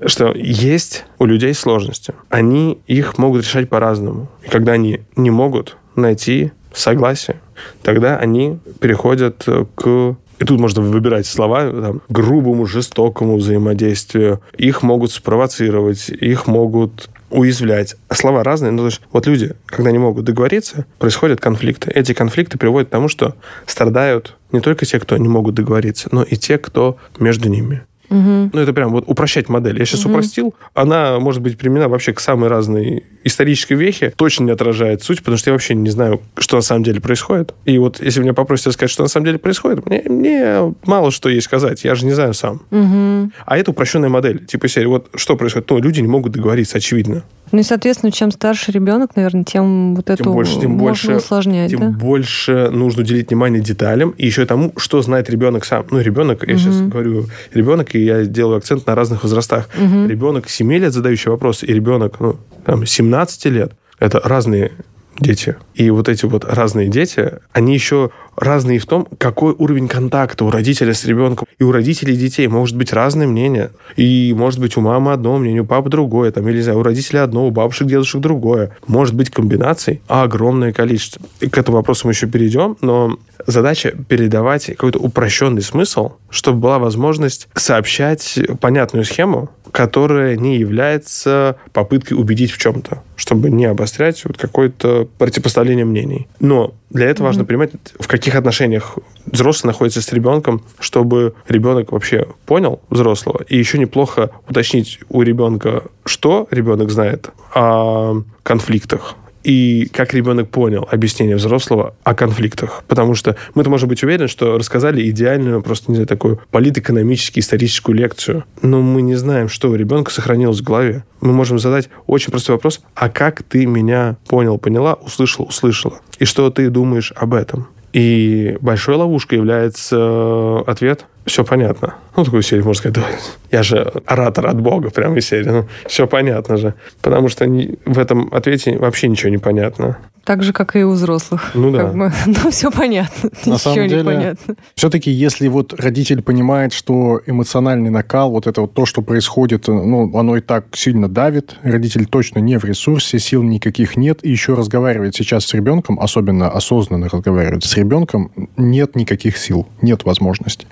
что 0.05 0.33
есть 0.33 1.05
у 1.19 1.25
людей 1.25 1.53
сложности. 1.53 2.13
Они 2.29 2.79
их 2.87 3.17
могут 3.17 3.43
решать 3.43 3.69
по-разному. 3.69 4.27
И 4.43 4.49
когда 4.49 4.73
они 4.73 5.01
не 5.15 5.31
могут 5.31 5.77
найти 5.95 6.51
согласие, 6.73 7.37
тогда 7.81 8.17
они 8.17 8.59
переходят 8.79 9.45
к 9.75 10.15
и 10.39 10.45
тут 10.45 10.59
можно 10.59 10.81
выбирать 10.81 11.25
слова 11.25 11.69
там, 11.69 12.01
грубому, 12.09 12.65
жестокому 12.65 13.37
взаимодействию. 13.37 14.41
Их 14.57 14.83
могут 14.83 15.11
спровоцировать, 15.11 16.09
их 16.09 16.47
могут 16.47 17.09
уязвлять. 17.29 17.95
Слова 18.11 18.43
разные, 18.43 18.71
но 18.71 18.89
вот 19.11 19.27
люди, 19.27 19.53
когда 19.65 19.91
не 19.91 19.97
могут 19.97 20.25
договориться, 20.25 20.85
происходят 20.99 21.39
конфликты. 21.39 21.91
Эти 21.91 22.13
конфликты 22.13 22.57
приводят 22.57 22.89
к 22.89 22.91
тому, 22.91 23.07
что 23.07 23.35
страдают 23.65 24.35
не 24.51 24.59
только 24.59 24.85
те, 24.85 24.99
кто 24.99 25.17
не 25.17 25.27
могут 25.27 25.55
договориться, 25.55 26.09
но 26.11 26.23
и 26.23 26.35
те, 26.35 26.57
кто 26.57 26.97
между 27.19 27.49
ними. 27.49 27.83
Угу. 28.09 28.49
Ну, 28.53 28.59
это 28.59 28.73
прям 28.73 28.91
вот 28.91 29.05
упрощать 29.07 29.49
модель. 29.49 29.77
Я 29.79 29.85
сейчас 29.85 30.05
угу. 30.05 30.13
упростил. 30.13 30.55
Она 30.73 31.19
может 31.19 31.41
быть 31.41 31.57
применена 31.57 31.87
вообще 31.87 32.13
к 32.13 32.19
самой 32.19 32.49
разной 32.49 33.03
исторической 33.23 33.73
вехе. 33.73 34.13
Точно 34.15 34.43
не 34.43 34.51
отражает 34.51 35.03
суть, 35.03 35.19
потому 35.19 35.37
что 35.37 35.49
я 35.49 35.53
вообще 35.53 35.73
не 35.73 35.89
знаю, 35.89 36.21
что 36.37 36.57
на 36.57 36.61
самом 36.61 36.83
деле 36.83 37.01
происходит. 37.01 37.53
И 37.65 37.77
вот 37.77 38.01
если 38.01 38.21
меня 38.21 38.33
попросят 38.33 38.73
сказать, 38.73 38.91
что 38.91 39.03
на 39.03 39.09
самом 39.09 39.25
деле 39.25 39.39
происходит, 39.39 39.85
мне, 39.85 40.03
мне 40.05 40.73
мало 40.85 41.11
что 41.11 41.29
есть 41.29 41.45
сказать. 41.45 41.83
Я 41.83 41.95
же 41.95 42.05
не 42.05 42.13
знаю 42.13 42.33
сам. 42.33 42.61
Угу. 42.71 43.31
А 43.45 43.57
это 43.57 43.71
упрощенная 43.71 44.09
модель. 44.09 44.45
Типа 44.45 44.67
серии, 44.67 44.87
вот 44.87 45.09
что 45.15 45.35
происходит? 45.35 45.69
Ну, 45.69 45.79
люди 45.79 46.01
не 46.01 46.07
могут 46.07 46.33
договориться, 46.33 46.77
очевидно. 46.77 47.23
Ну 47.51 47.59
и, 47.59 47.63
соответственно, 47.63 48.11
чем 48.11 48.31
старше 48.31 48.71
ребенок, 48.71 49.15
наверное, 49.15 49.43
тем 49.43 49.95
вот 49.95 50.09
эту 50.09 50.31
больше, 50.31 50.59
тем 50.59 50.71
можно 50.71 50.85
больше, 50.85 51.15
усложнять. 51.15 51.71
Тем 51.71 51.79
да? 51.79 51.89
больше 51.89 52.69
нужно 52.71 53.01
уделить 53.01 53.29
внимание 53.29 53.61
деталям 53.61 54.11
и 54.11 54.25
еще 54.25 54.45
тому, 54.45 54.73
что 54.77 55.01
знает 55.01 55.29
ребенок 55.29 55.65
сам. 55.65 55.85
Ну, 55.91 55.99
ребенок, 55.99 56.47
я 56.47 56.55
угу. 56.55 56.59
сейчас 56.61 56.81
говорю 56.81 57.25
ребенок, 57.53 57.95
и 57.95 58.03
я 58.03 58.25
делаю 58.25 58.57
акцент 58.57 58.87
на 58.87 58.95
разных 58.95 59.23
возрастах. 59.23 59.69
Угу. 59.77 60.07
Ребенок 60.07 60.49
7 60.49 60.71
лет 60.73 60.93
задающий 60.93 61.31
вопросы, 61.31 61.65
и 61.65 61.73
ребенок 61.73 62.19
ну, 62.19 62.37
там, 62.65 62.85
17 62.85 63.45
лет. 63.45 63.73
Это 63.99 64.19
разные 64.19 64.71
дети. 65.19 65.55
И 65.73 65.89
вот 65.89 66.09
эти 66.09 66.25
вот 66.25 66.45
разные 66.45 66.89
дети, 66.89 67.33
они 67.53 67.73
еще 67.73 68.11
разные 68.35 68.79
в 68.79 68.85
том, 68.85 69.07
какой 69.17 69.53
уровень 69.53 69.87
контакта 69.87 70.45
у 70.45 70.51
родителя 70.51 70.93
с 70.93 71.05
ребенком. 71.05 71.47
И 71.57 71.63
у 71.63 71.71
родителей 71.71 72.15
детей 72.15 72.47
может 72.47 72.75
быть 72.75 72.93
разное 72.93 73.27
мнение. 73.27 73.71
И 73.95 74.33
может 74.35 74.59
быть 74.59 74.77
у 74.77 74.81
мамы 74.81 75.13
одно 75.13 75.37
мнение, 75.37 75.61
у 75.61 75.65
папы 75.65 75.89
другое. 75.89 76.31
Там, 76.31 76.47
или, 76.47 76.57
не 76.57 76.63
знаю, 76.63 76.79
у 76.79 76.83
родителей 76.83 77.19
одно, 77.19 77.47
у 77.47 77.51
бабушек, 77.51 77.87
дедушек 77.87 78.21
другое. 78.21 78.75
Может 78.87 79.15
быть 79.15 79.29
комбинаций 79.29 80.01
огромное 80.07 80.73
количество. 80.73 81.21
И 81.39 81.49
к 81.49 81.57
этому 81.57 81.77
вопросу 81.77 82.07
мы 82.07 82.13
еще 82.13 82.27
перейдем, 82.27 82.77
но 82.81 83.17
задача 83.47 83.93
передавать 84.07 84.65
какой-то 84.65 84.99
упрощенный 84.99 85.61
смысл, 85.61 86.13
чтобы 86.29 86.59
была 86.59 86.79
возможность 86.79 87.47
сообщать 87.53 88.39
понятную 88.59 89.05
схему, 89.05 89.49
которая 89.75 90.37
не 90.37 90.57
является 90.57 91.57
попыткой 91.73 92.17
убедить 92.17 92.51
в 92.51 92.57
чем-то, 92.57 93.03
чтобы 93.17 93.49
не 93.49 93.65
обострять 93.65 94.23
вот 94.23 94.37
какое-то 94.37 95.05
противопоставление 95.17 95.83
мнений. 95.83 96.29
Но 96.39 96.73
для 96.89 97.07
этого 97.07 97.25
mm-hmm. 97.25 97.27
важно 97.27 97.43
понимать, 97.43 97.71
в 97.99 98.07
каких 98.07 98.35
отношениях 98.35 98.97
взрослый 99.25 99.71
находится 99.71 100.01
с 100.01 100.13
ребенком, 100.13 100.63
чтобы 100.79 101.33
ребенок 101.49 101.91
вообще 101.91 102.25
понял 102.45 102.79
взрослого. 102.89 103.43
И 103.49 103.57
еще 103.57 103.77
неплохо 103.77 104.29
уточнить 104.47 104.99
у 105.09 105.21
ребенка, 105.23 105.83
что 106.05 106.47
ребенок 106.51 106.89
знает 106.89 107.31
о 107.53 108.23
конфликтах, 108.43 109.15
и 109.45 109.87
как 109.93 110.13
ребенок 110.13 110.49
понял 110.49 110.87
объяснение 110.91 111.35
взрослого 111.35 111.95
о 112.03 112.15
конфликтах. 112.15 112.83
Потому 112.87 113.13
что 113.13 113.35
мы-то 113.53 113.69
можем 113.69 113.87
быть 113.87 114.03
уверены, 114.03 114.27
что 114.27 114.57
рассказали 114.57 115.07
идеальную, 115.09 115.61
просто, 115.61 115.91
не 115.91 115.95
знаю, 115.95 116.07
такую 116.07 116.41
политэкономическую, 116.49 117.43
историческую 117.43 117.95
лекцию. 117.95 118.43
Но 118.63 118.81
мы 118.81 119.03
не 119.03 119.13
знаем, 119.15 119.47
что 119.47 119.69
у 119.69 119.75
ребенка 119.75 120.11
сохранилось 120.11 120.61
в 120.61 120.63
голове. 120.63 121.05
Мы 121.21 121.31
можем 121.31 121.59
задать 121.59 121.89
очень 122.07 122.31
простой 122.31 122.55
вопрос, 122.55 122.81
а 122.95 123.09
как 123.09 123.43
ты 123.43 123.67
меня 123.67 124.17
понял, 124.27 124.57
поняла, 124.57 124.95
услышал, 124.95 125.45
услышала? 125.45 125.99
И 126.17 126.25
что 126.25 126.49
ты 126.49 126.69
думаешь 126.71 127.13
об 127.15 127.35
этом? 127.35 127.67
И 127.93 128.57
большой 128.61 128.95
ловушкой 128.95 129.37
является 129.37 129.95
э, 129.95 130.63
ответ 130.67 131.05
«все 131.25 131.43
понятно». 131.43 131.95
Ну, 132.15 132.23
такую 132.23 132.41
серию 132.41 132.65
можно 132.65 132.79
сказать, 132.79 132.95
да, 132.95 133.03
я 133.51 133.63
же 133.63 133.91
оратор 134.05 134.47
от 134.47 134.61
Бога, 134.61 134.89
прямо 134.89 135.17
из 135.17 135.27
серии. 135.27 135.49
Ну, 135.49 135.65
все 135.87 136.07
понятно 136.07 136.57
же. 136.57 136.73
Потому 137.01 137.29
что 137.29 137.45
в 137.45 137.99
этом 137.99 138.29
ответе 138.33 138.77
вообще 138.77 139.07
ничего 139.07 139.29
не 139.29 139.37
понятно. 139.37 139.97
Так 140.25 140.41
же, 140.41 140.53
как 140.53 140.75
и 140.75 140.83
у 140.83 140.91
взрослых. 140.91 141.51
Ну 141.53 141.71
да. 141.71 141.83
Как 141.83 141.95
бы, 141.95 142.11
ну, 142.25 142.49
все 142.49 142.71
понятно. 142.71 143.29
На 143.45 143.53
Ничего 143.53 143.57
самом 143.57 143.87
деле, 143.87 144.01
непонятно. 144.01 144.55
все-таки, 144.73 145.11
если 145.11 145.47
вот 145.47 145.73
родитель 145.79 146.23
понимает, 146.23 146.73
что 146.73 147.21
эмоциональный 147.27 147.91
накал, 147.91 148.31
вот 148.31 148.47
это 148.47 148.61
вот 148.61 148.73
то, 148.73 148.87
что 148.87 149.03
происходит, 149.03 149.67
ну, 149.67 150.17
оно 150.17 150.37
и 150.37 150.41
так 150.41 150.65
сильно 150.73 151.07
давит, 151.07 151.55
родитель 151.61 152.07
точно 152.07 152.39
не 152.39 152.57
в 152.57 152.65
ресурсе, 152.65 153.19
сил 153.19 153.43
никаких 153.43 153.97
нет, 153.97 154.19
и 154.23 154.31
еще 154.31 154.55
разговаривает 154.55 155.15
сейчас 155.15 155.45
с 155.45 155.53
ребенком, 155.53 155.99
особенно 155.99 156.49
осознанно 156.49 157.07
разговаривает 157.07 157.63
с 157.63 157.77
ребенком, 157.77 158.31
нет 158.57 158.95
никаких 158.95 159.37
сил, 159.37 159.67
нет 159.83 160.05
возможности. 160.05 160.65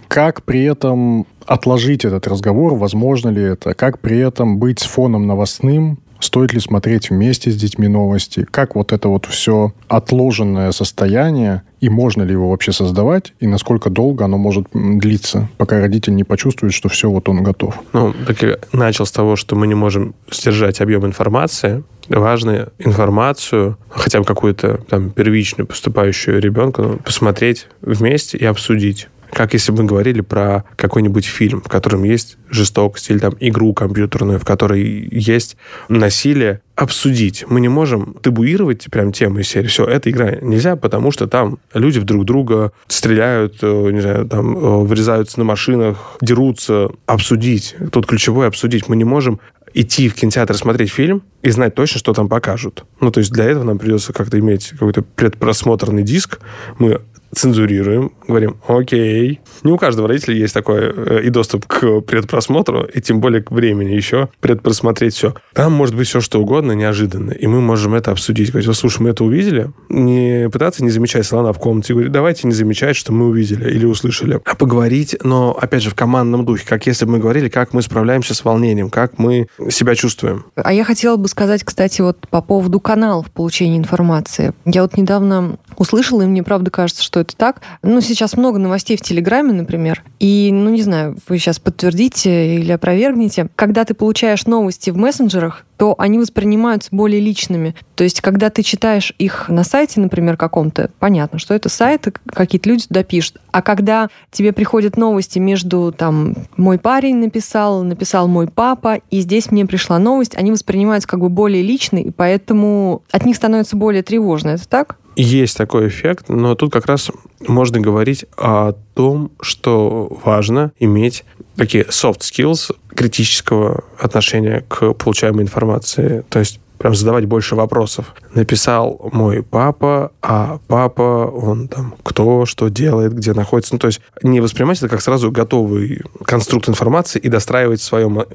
При 0.46 0.64
этом 0.64 1.26
отложить 1.46 2.06
этот 2.06 2.28
разговор, 2.28 2.76
возможно 2.76 3.30
ли 3.30 3.42
это, 3.42 3.74
как 3.74 4.00
при 4.00 4.18
этом 4.20 4.60
быть 4.60 4.80
с 4.80 4.84
фоном 4.84 5.28
новостным, 5.28 6.00
Стоит 6.24 6.54
ли 6.54 6.62
смотреть 6.62 7.10
вместе 7.10 7.52
с 7.52 7.56
детьми 7.58 7.90
новости? 7.90 8.48
Как 8.50 8.76
вот 8.76 8.94
это 8.94 9.10
вот 9.10 9.26
все 9.26 9.74
отложенное 9.90 10.72
состояние, 10.72 11.64
и 11.82 11.90
можно 11.90 12.24
ли 12.24 12.32
его 12.32 12.50
вообще 12.50 12.72
создавать, 12.72 13.34
и 13.42 13.46
насколько 13.46 13.90
долго 13.90 14.24
оно 14.24 14.38
может 14.38 14.68
длиться, 14.74 15.50
пока 15.58 15.82
родитель 15.82 16.16
не 16.16 16.24
почувствует, 16.24 16.74
что 16.74 16.88
все, 16.88 17.10
вот 17.10 17.28
он 17.28 17.44
готов? 17.44 17.78
Ну, 17.92 18.14
так 18.26 18.42
я 18.42 18.56
начал 18.72 19.06
с 19.06 19.12
того, 19.12 19.36
что 19.36 19.58
мы 19.58 19.68
не 19.68 19.76
можем 19.76 20.16
сдержать 20.32 20.80
объем 20.80 21.06
информации, 21.06 21.84
важно 22.08 22.70
информацию, 22.80 23.78
хотя 23.90 24.20
бы 24.20 24.26
какую-то 24.26 24.80
там 24.88 25.10
первичную, 25.10 25.68
поступающую 25.68 26.40
ребенку, 26.40 26.84
ну, 26.84 26.98
посмотреть 27.00 27.68
вместе 27.82 28.38
и 28.38 28.46
обсудить 28.46 29.10
как 29.34 29.54
если 29.54 29.72
бы 29.72 29.82
мы 29.82 29.90
говорили 29.90 30.22
про 30.22 30.64
какой-нибудь 30.76 31.26
фильм, 31.26 31.62
в 31.62 31.68
котором 31.68 32.04
есть 32.04 32.38
жестокость 32.50 33.10
или 33.10 33.18
там 33.18 33.36
игру 33.40 33.74
компьютерную, 33.74 34.40
в 34.40 34.46
которой 34.46 34.82
есть 35.12 35.58
насилие, 35.90 36.62
обсудить. 36.76 37.46
Мы 37.48 37.60
не 37.60 37.68
можем 37.68 38.16
табуировать 38.22 38.86
прям 38.90 39.12
тему 39.12 39.40
из 39.40 39.48
серии. 39.48 39.68
Все, 39.68 39.86
эта 39.86 40.10
игра 40.10 40.32
нельзя, 40.42 40.76
потому 40.76 41.12
что 41.12 41.28
там 41.28 41.60
люди 41.74 42.00
друг 42.00 42.26
друга 42.26 42.72
стреляют, 42.88 43.58
э, 43.62 43.92
не 43.92 44.02
знаю, 44.02 44.26
там 44.28 44.58
э, 44.58 44.84
врезаются 44.84 45.40
на 45.40 45.46
машинах, 45.46 46.18
дерутся. 46.22 46.90
Обсудить. 47.06 47.76
Тут 47.92 48.08
ключевое 48.08 48.48
обсудить. 48.48 48.88
Мы 48.88 48.96
не 48.96 49.04
можем 49.04 49.40
идти 49.74 50.10
в 50.10 50.16
кинотеатр 50.16 50.56
смотреть 50.56 50.92
фильм 50.92 51.24
и 51.42 51.50
знать 51.50 51.76
точно, 51.76 52.00
что 52.00 52.14
там 52.14 52.30
покажут. 52.30 52.86
Ну, 53.02 53.12
то 53.12 53.20
есть 53.20 53.32
для 53.32 53.46
этого 53.46 53.64
нам 53.64 53.80
придется 53.80 54.14
как-то 54.14 54.40
иметь 54.40 54.70
какой-то 54.70 55.02
предпросмотрный 55.02 56.04
диск. 56.04 56.40
Мы 56.80 57.02
цензурируем, 57.36 58.12
говорим, 58.28 58.58
окей. 58.68 59.40
Не 59.64 59.72
у 59.72 59.78
каждого 59.78 60.08
родителя 60.08 60.36
есть 60.36 60.54
такой 60.54 60.82
э, 60.82 61.22
и 61.24 61.30
доступ 61.30 61.66
к 61.66 62.02
предпросмотру, 62.02 62.84
и 62.84 63.02
тем 63.02 63.20
более 63.20 63.42
к 63.42 63.52
времени 63.52 63.92
еще 63.92 64.30
предпросмотреть 64.40 65.16
все. 65.16 65.36
Там 65.54 65.74
может 65.74 65.96
быть 65.96 66.08
все, 66.08 66.22
что 66.22 66.42
угодно, 66.42 66.74
неожиданно, 66.74 67.32
и 67.32 67.48
мы 67.48 67.62
можем 67.62 67.94
это 67.96 68.12
обсудить. 68.12 68.52
Говорить, 68.52 68.76
слушай, 68.76 69.02
мы 69.02 69.10
это 69.10 69.24
увидели, 69.24 69.72
не 69.90 70.50
пытаться 70.52 70.84
не 70.84 70.90
замечать 70.90 71.26
слона 71.26 71.54
в 71.54 71.60
комнате, 71.60 71.94
говорить, 71.94 72.12
давайте 72.12 72.48
не 72.48 72.54
замечать, 72.54 72.96
что 72.96 73.12
мы 73.12 73.28
увидели 73.28 73.70
или 73.70 73.86
услышали, 73.86 74.40
а 74.46 74.56
поговорить, 74.56 75.16
но, 75.24 75.58
опять 75.60 75.84
же, 75.84 75.90
в 75.90 75.96
командном 75.96 76.46
духе, 76.46 76.66
как 76.68 76.86
если 76.88 77.06
бы 77.06 77.14
мы 77.14 77.20
говорили, 77.20 77.50
как 77.50 77.74
мы 77.74 77.82
справляемся 77.82 78.34
с 78.34 78.44
волнением, 78.44 78.90
как 78.90 79.18
мы 79.18 79.48
себя 79.70 79.96
чувствуем. 79.96 80.46
А 80.56 80.74
я 80.74 80.84
хотела 80.84 81.18
бы 81.18 81.28
сказать, 81.28 81.64
кстати, 81.64 82.02
вот 82.02 82.28
по 82.30 82.42
поводу 82.42 82.80
каналов 82.80 83.32
получения 83.32 83.78
информации. 83.78 84.54
Я 84.66 84.82
вот 84.82 84.98
недавно 84.98 85.58
услышала, 85.78 86.24
и 86.24 86.26
мне 86.26 86.44
правда 86.44 86.72
кажется, 86.72 87.04
что 87.04 87.23
это 87.24 87.36
так. 87.36 87.62
Ну, 87.82 88.00
сейчас 88.02 88.38
много 88.38 88.60
новостей 88.60 88.96
в 88.96 89.02
Телеграме, 89.02 89.54
например, 89.54 90.04
и, 90.20 90.52
ну, 90.54 90.70
не 90.70 90.82
знаю, 90.82 91.18
вы 91.28 91.38
сейчас 91.38 91.60
подтвердите 91.60 92.56
или 92.56 92.72
опровергнете. 92.72 93.50
Когда 93.56 93.84
ты 93.84 93.94
получаешь 93.94 94.46
новости 94.46 94.90
в 94.90 94.98
мессенджерах, 94.98 95.66
то 95.78 95.96
они 95.98 96.20
воспринимаются 96.20 96.90
более 96.92 97.20
личными. 97.20 97.76
То 97.96 98.04
есть, 98.04 98.22
когда 98.22 98.50
ты 98.50 98.64
читаешь 98.64 99.14
их 99.18 99.50
на 99.50 99.64
сайте, 99.64 100.00
например, 100.00 100.38
каком-то, 100.38 100.92
понятно, 101.00 101.40
что 101.40 101.54
это 101.54 101.68
сайт, 101.70 102.08
какие-то 102.26 102.70
люди 102.70 102.88
туда 102.88 103.04
пишут. 103.04 103.42
А 103.52 103.62
когда 103.62 104.10
тебе 104.32 104.54
приходят 104.54 104.98
новости 104.98 105.40
между, 105.40 105.92
там, 105.92 106.36
мой 106.58 106.78
парень 106.78 107.18
написал, 107.18 107.84
написал 107.84 108.28
мой 108.28 108.48
папа, 108.48 109.00
и 109.10 109.20
здесь 109.20 109.52
мне 109.52 109.66
пришла 109.66 110.00
новость, 110.00 110.36
они 110.36 110.52
воспринимаются 110.52 111.10
как 111.10 111.20
бы 111.20 111.30
более 111.30 111.64
личные, 111.64 112.06
и 112.06 112.12
поэтому 112.12 113.04
от 113.12 113.26
них 113.26 113.36
становится 113.36 113.76
более 113.76 114.04
тревожно. 114.04 114.52
Это 114.52 114.68
так? 114.68 114.98
Есть 115.16 115.58
такой 115.58 115.88
эффект, 115.88 116.30
но 116.30 116.56
тут 116.56 116.72
как 116.72 116.86
раз 116.86 117.12
можно 117.48 117.80
говорить 117.80 118.26
о 118.38 118.74
том, 118.94 119.32
что 119.42 120.20
важно 120.24 120.72
иметь 120.80 121.24
такие 121.56 121.84
soft 121.86 122.20
skills 122.20 122.76
критического 122.96 123.84
отношения 124.00 124.64
к 124.68 124.94
получаемой 124.94 125.44
информации. 125.44 126.24
То 126.30 126.40
есть 126.40 126.60
прям 126.78 126.96
задавать 126.96 127.26
больше 127.26 127.56
вопросов. 127.56 128.14
Написал 128.34 129.10
мой 129.14 129.42
папа, 129.42 130.12
а 130.22 130.60
папа, 130.68 131.32
он 131.34 131.70
там 131.70 131.96
кто, 132.04 132.46
что 132.46 132.70
делает, 132.70 133.14
где 133.14 133.34
находится. 133.34 133.76
Ну, 133.76 133.80
то 133.80 133.88
есть 133.88 134.02
не 134.22 134.42
воспринимать 134.42 134.80
это 134.80 134.90
как 134.90 135.02
сразу 135.02 135.32
готовый 135.32 136.02
конструкт 136.26 136.68
информации 136.68 137.20
и 137.20 137.30
достраивать 137.30 137.80
в 137.80 137.86
своем 137.86 138.26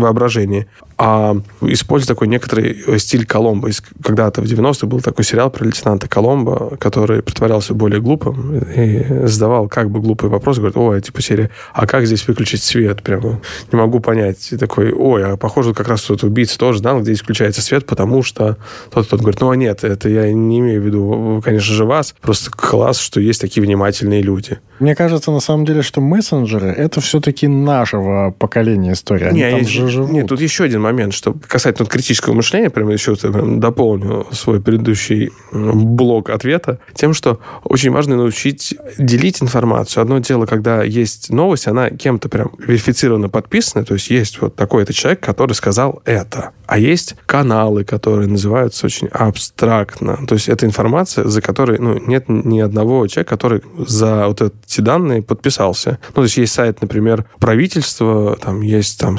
воображении, 0.00 0.66
а 0.98 1.36
используя 1.60 2.08
такой 2.08 2.28
некоторый 2.28 2.98
стиль 2.98 3.26
Коломбо. 3.26 3.70
Когда-то 4.02 4.40
в 4.40 4.44
90-х 4.44 4.86
был 4.86 5.00
такой 5.00 5.24
сериал 5.24 5.50
про 5.50 5.64
лейтенанта 5.64 6.08
Коломбо, 6.08 6.76
который 6.78 7.22
притворялся 7.22 7.74
более 7.74 8.00
глупым 8.00 8.58
и 8.58 9.26
задавал 9.26 9.68
как 9.68 9.90
бы 9.90 10.00
глупые 10.00 10.30
вопросы. 10.30 10.60
Говорит, 10.60 10.76
ой, 10.76 11.00
типа 11.02 11.20
серия, 11.20 11.50
а 11.74 11.86
как 11.86 12.06
здесь 12.06 12.26
выключить 12.26 12.62
свет? 12.62 13.02
Прямо 13.02 13.40
не 13.72 13.78
могу 13.78 14.00
понять. 14.00 14.52
И 14.52 14.56
такой, 14.56 14.92
ой, 14.92 15.24
а 15.24 15.36
похоже, 15.36 15.74
как 15.74 15.88
раз 15.88 16.02
тот 16.02 16.22
убийца 16.22 16.58
тоже 16.58 16.78
знал, 16.78 17.00
где 17.00 17.12
здесь 17.12 17.22
включается 17.22 17.60
свет, 17.60 17.86
потому 17.86 18.22
что 18.22 18.56
тот, 18.90 19.08
тот 19.08 19.20
говорит, 19.20 19.40
ну, 19.40 19.50
а 19.50 19.56
нет, 19.56 19.84
это 19.84 20.08
я 20.08 20.32
не 20.32 20.60
имею 20.60 20.80
в 20.80 20.86
виду, 20.86 21.42
конечно 21.44 21.74
же, 21.74 21.84
вас. 21.84 22.14
Просто 22.20 22.50
класс, 22.50 22.98
что 22.98 23.20
есть 23.20 23.40
такие 23.40 23.62
внимательные 23.62 24.22
люди. 24.22 24.58
Мне 24.78 24.94
кажется, 24.94 25.30
на 25.30 25.40
самом 25.40 25.64
деле, 25.64 25.82
что 25.82 26.00
мессенджеры— 26.00 26.68
это 26.76 27.00
все-таки 27.00 27.48
нашего 27.48 28.30
поколения 28.38 28.92
история. 28.92 29.28
Они 29.28 29.40
не, 29.40 29.50
там 29.50 29.60
есть, 29.60 29.70
же 29.70 29.85
живут. 29.88 30.10
Нет, 30.10 30.28
тут 30.28 30.40
еще 30.40 30.64
один 30.64 30.82
момент, 30.82 31.14
что 31.14 31.34
касательно 31.46 31.88
критического 31.88 32.34
мышления, 32.34 32.70
прямо 32.70 32.92
еще 32.92 33.16
прям 33.16 33.60
дополню 33.60 34.26
свой 34.32 34.60
предыдущий 34.60 35.30
блок 35.52 36.30
ответа 36.30 36.78
тем, 36.94 37.14
что 37.14 37.40
очень 37.64 37.90
важно 37.90 38.16
научить 38.16 38.74
делить 38.98 39.42
информацию. 39.42 40.02
Одно 40.02 40.18
дело, 40.18 40.46
когда 40.46 40.82
есть 40.82 41.30
новость, 41.30 41.66
она 41.66 41.90
кем-то 41.90 42.28
прям 42.28 42.52
верифицированно 42.58 43.28
подписана, 43.28 43.84
то 43.84 43.94
есть 43.94 44.10
есть 44.10 44.40
вот 44.40 44.56
такой-то 44.56 44.92
человек, 44.92 45.20
который 45.20 45.52
сказал 45.52 46.02
это. 46.04 46.52
А 46.66 46.78
есть 46.78 47.14
каналы, 47.26 47.84
которые 47.84 48.28
называются 48.28 48.86
очень 48.86 49.08
абстрактно. 49.08 50.18
То 50.26 50.34
есть 50.34 50.48
это 50.48 50.66
информация, 50.66 51.24
за 51.26 51.40
которой 51.40 51.78
ну, 51.78 51.98
нет 52.06 52.24
ни 52.28 52.60
одного 52.60 53.06
человека, 53.06 53.30
который 53.30 53.62
за 53.86 54.26
вот 54.26 54.42
эти 54.42 54.80
данные 54.80 55.22
подписался. 55.22 55.98
Ну, 56.08 56.14
то 56.14 56.22
есть 56.24 56.36
есть 56.36 56.54
сайт, 56.54 56.82
например, 56.82 57.24
правительства, 57.38 58.36
там 58.36 58.60
есть 58.62 58.98
там 58.98 59.18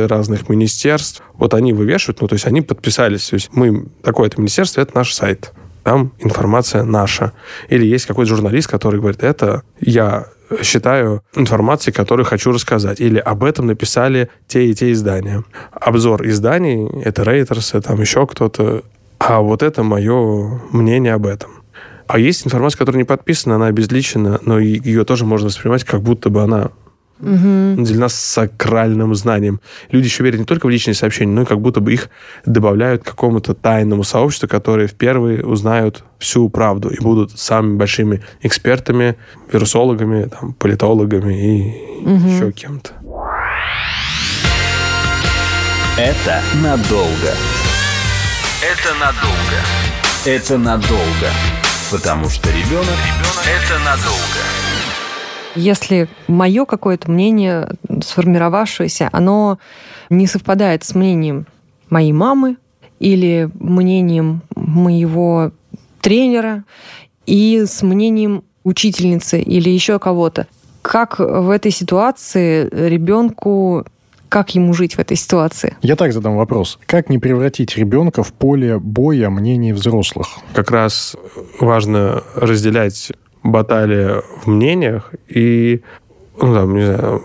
сайты 0.00 0.06
разных 0.06 0.48
министерств. 0.48 1.22
Вот 1.34 1.54
они 1.54 1.72
вывешивают, 1.72 2.20
ну, 2.20 2.28
то 2.28 2.34
есть 2.34 2.46
они 2.46 2.60
подписались. 2.62 3.28
То 3.28 3.34
есть 3.34 3.50
мы, 3.52 3.86
такое-то 4.02 4.38
министерство, 4.40 4.80
это 4.80 4.92
наш 4.94 5.14
сайт 5.14 5.52
там 5.82 6.12
информация 6.18 6.84
наша. 6.84 7.32
Или 7.70 7.86
есть 7.86 8.06
какой-то 8.06 8.28
журналист, 8.28 8.68
который 8.68 9.00
говорит, 9.00 9.22
это 9.22 9.62
я 9.80 10.26
считаю 10.62 11.22
информацией, 11.34 11.94
которую 11.94 12.26
хочу 12.26 12.52
рассказать. 12.52 13.00
Или 13.00 13.18
об 13.18 13.44
этом 13.44 13.66
написали 13.66 14.28
те 14.46 14.66
и 14.66 14.74
те 14.74 14.92
издания. 14.92 15.42
Обзор 15.72 16.26
изданий, 16.26 16.86
это 17.02 17.22
Reuters, 17.22 17.80
там 17.80 18.00
еще 18.00 18.26
кто-то. 18.26 18.82
А 19.18 19.40
вот 19.40 19.62
это 19.62 19.82
мое 19.82 20.60
мнение 20.70 21.14
об 21.14 21.26
этом. 21.26 21.50
А 22.06 22.18
есть 22.18 22.46
информация, 22.46 22.78
которая 22.78 22.98
не 22.98 23.06
подписана, 23.06 23.54
она 23.54 23.66
обезличена, 23.68 24.40
но 24.44 24.58
ее 24.58 25.04
тоже 25.04 25.24
можно 25.24 25.46
воспринимать, 25.46 25.84
как 25.84 26.02
будто 26.02 26.28
бы 26.28 26.42
она 26.42 26.72
угу. 27.20 27.80
наделена 27.80 28.08
сакральным 28.08 29.14
знанием. 29.14 29.60
Люди 29.90 30.06
еще 30.06 30.22
верят 30.22 30.40
не 30.40 30.46
только 30.46 30.66
в 30.66 30.70
личные 30.70 30.94
сообщения, 30.94 31.32
но 31.32 31.42
и 31.42 31.44
как 31.44 31.60
будто 31.60 31.80
бы 31.80 31.92
их 31.92 32.10
добавляют 32.44 33.02
к 33.02 33.06
какому-то 33.06 33.54
тайному 33.54 34.04
сообществу, 34.04 34.48
которые 34.48 34.88
впервые 34.88 35.44
узнают 35.44 36.04
всю 36.18 36.48
правду 36.48 36.90
и 36.90 37.00
будут 37.00 37.38
самыми 37.38 37.76
большими 37.76 38.22
экспертами, 38.42 39.16
вирусологами, 39.52 40.24
там, 40.24 40.54
политологами 40.54 41.34
и 41.34 42.06
угу. 42.06 42.28
еще 42.28 42.52
кем-то. 42.52 42.90
Это 45.96 46.40
надолго. 46.62 47.34
Это 48.62 48.94
надолго. 48.98 49.60
Это 50.24 50.58
надолго. 50.58 51.30
Потому 51.90 52.28
что 52.28 52.48
ребенок, 52.50 52.70
ребенок 52.70 53.44
это 53.46 53.78
надолго. 53.84 54.69
Если 55.54 56.08
мое 56.28 56.64
какое-то 56.64 57.10
мнение, 57.10 57.70
сформировавшееся, 58.02 59.08
оно 59.12 59.58
не 60.08 60.26
совпадает 60.26 60.84
с 60.84 60.94
мнением 60.94 61.46
моей 61.88 62.12
мамы 62.12 62.56
или 62.98 63.50
мнением 63.58 64.42
моего 64.54 65.52
тренера 66.00 66.64
и 67.26 67.64
с 67.66 67.82
мнением 67.82 68.44
учительницы 68.64 69.40
или 69.40 69.70
еще 69.70 69.98
кого-то. 69.98 70.46
Как 70.82 71.18
в 71.18 71.50
этой 71.50 71.70
ситуации 71.70 72.68
ребенку 72.72 73.84
как 74.30 74.54
ему 74.54 74.72
жить 74.72 74.94
в 74.94 75.00
этой 75.00 75.16
ситуации? 75.16 75.76
Я 75.82 75.96
так 75.96 76.12
задам 76.12 76.36
вопрос. 76.36 76.78
Как 76.86 77.10
не 77.10 77.18
превратить 77.18 77.76
ребенка 77.76 78.22
в 78.22 78.32
поле 78.32 78.78
боя 78.78 79.28
мнений 79.28 79.72
взрослых? 79.72 80.38
Как 80.54 80.70
раз 80.70 81.16
важно 81.58 82.22
разделять 82.36 83.12
баталия 83.42 84.22
в 84.42 84.46
мнениях 84.46 85.12
и, 85.28 85.82
ну, 86.40 86.54
там, 86.54 86.74
не 86.74 86.84
знаю, 86.84 87.24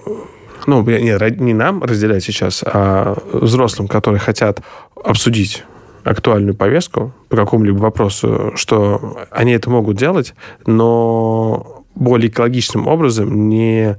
ну, 0.68 0.84
не, 0.84 1.42
не 1.42 1.54
нам 1.54 1.84
разделять 1.84 2.24
сейчас, 2.24 2.64
а 2.66 3.16
взрослым, 3.32 3.88
которые 3.88 4.20
хотят 4.20 4.62
обсудить 5.04 5.64
актуальную 6.04 6.56
повестку 6.56 7.14
по 7.30 7.36
какому-либо 7.36 7.78
вопросу, 7.78 8.54
что 8.56 9.18
они 9.32 9.54
это 9.54 9.70
могут 9.70 9.98
делать, 9.98 10.34
но 10.66 11.84
более 11.96 12.30
экологичным 12.30 12.88
образом, 12.88 13.50
не 13.50 13.98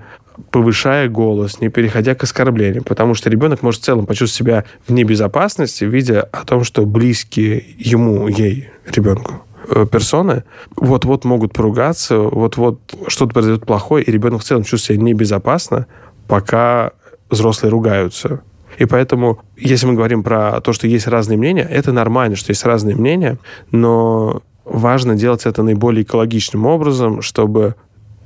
повышая 0.50 1.08
голос, 1.08 1.60
не 1.60 1.68
переходя 1.68 2.14
к 2.14 2.22
оскорблениям, 2.22 2.84
потому 2.84 3.14
что 3.14 3.30
ребенок 3.30 3.62
может 3.62 3.80
в 3.80 3.84
целом 3.84 4.06
почувствовать 4.06 4.36
себя 4.36 4.64
в 4.86 4.92
небезопасности, 4.92 5.84
видя 5.84 6.22
о 6.22 6.44
том, 6.44 6.62
что 6.62 6.84
близкие 6.84 7.64
ему, 7.78 8.28
ей, 8.28 8.68
ребенку, 8.86 9.42
персоны 9.90 10.44
вот-вот 10.76 11.24
могут 11.24 11.52
поругаться, 11.52 12.18
вот-вот 12.18 12.80
что-то 13.08 13.32
произойдет 13.32 13.66
плохое, 13.66 14.04
и 14.04 14.10
ребенок 14.10 14.42
в 14.42 14.44
целом 14.44 14.64
чувствует 14.64 14.98
себя 14.98 15.06
небезопасно, 15.06 15.86
пока 16.28 16.92
взрослые 17.30 17.70
ругаются. 17.70 18.42
И 18.78 18.84
поэтому, 18.84 19.40
если 19.56 19.86
мы 19.86 19.94
говорим 19.94 20.22
про 20.22 20.60
то, 20.60 20.72
что 20.72 20.86
есть 20.86 21.06
разные 21.06 21.38
мнения, 21.38 21.66
это 21.68 21.92
нормально, 21.92 22.36
что 22.36 22.50
есть 22.50 22.64
разные 22.64 22.94
мнения, 22.94 23.38
но 23.70 24.42
важно 24.64 25.14
делать 25.14 25.46
это 25.46 25.62
наиболее 25.62 26.02
экологичным 26.02 26.66
образом, 26.66 27.22
чтобы 27.22 27.76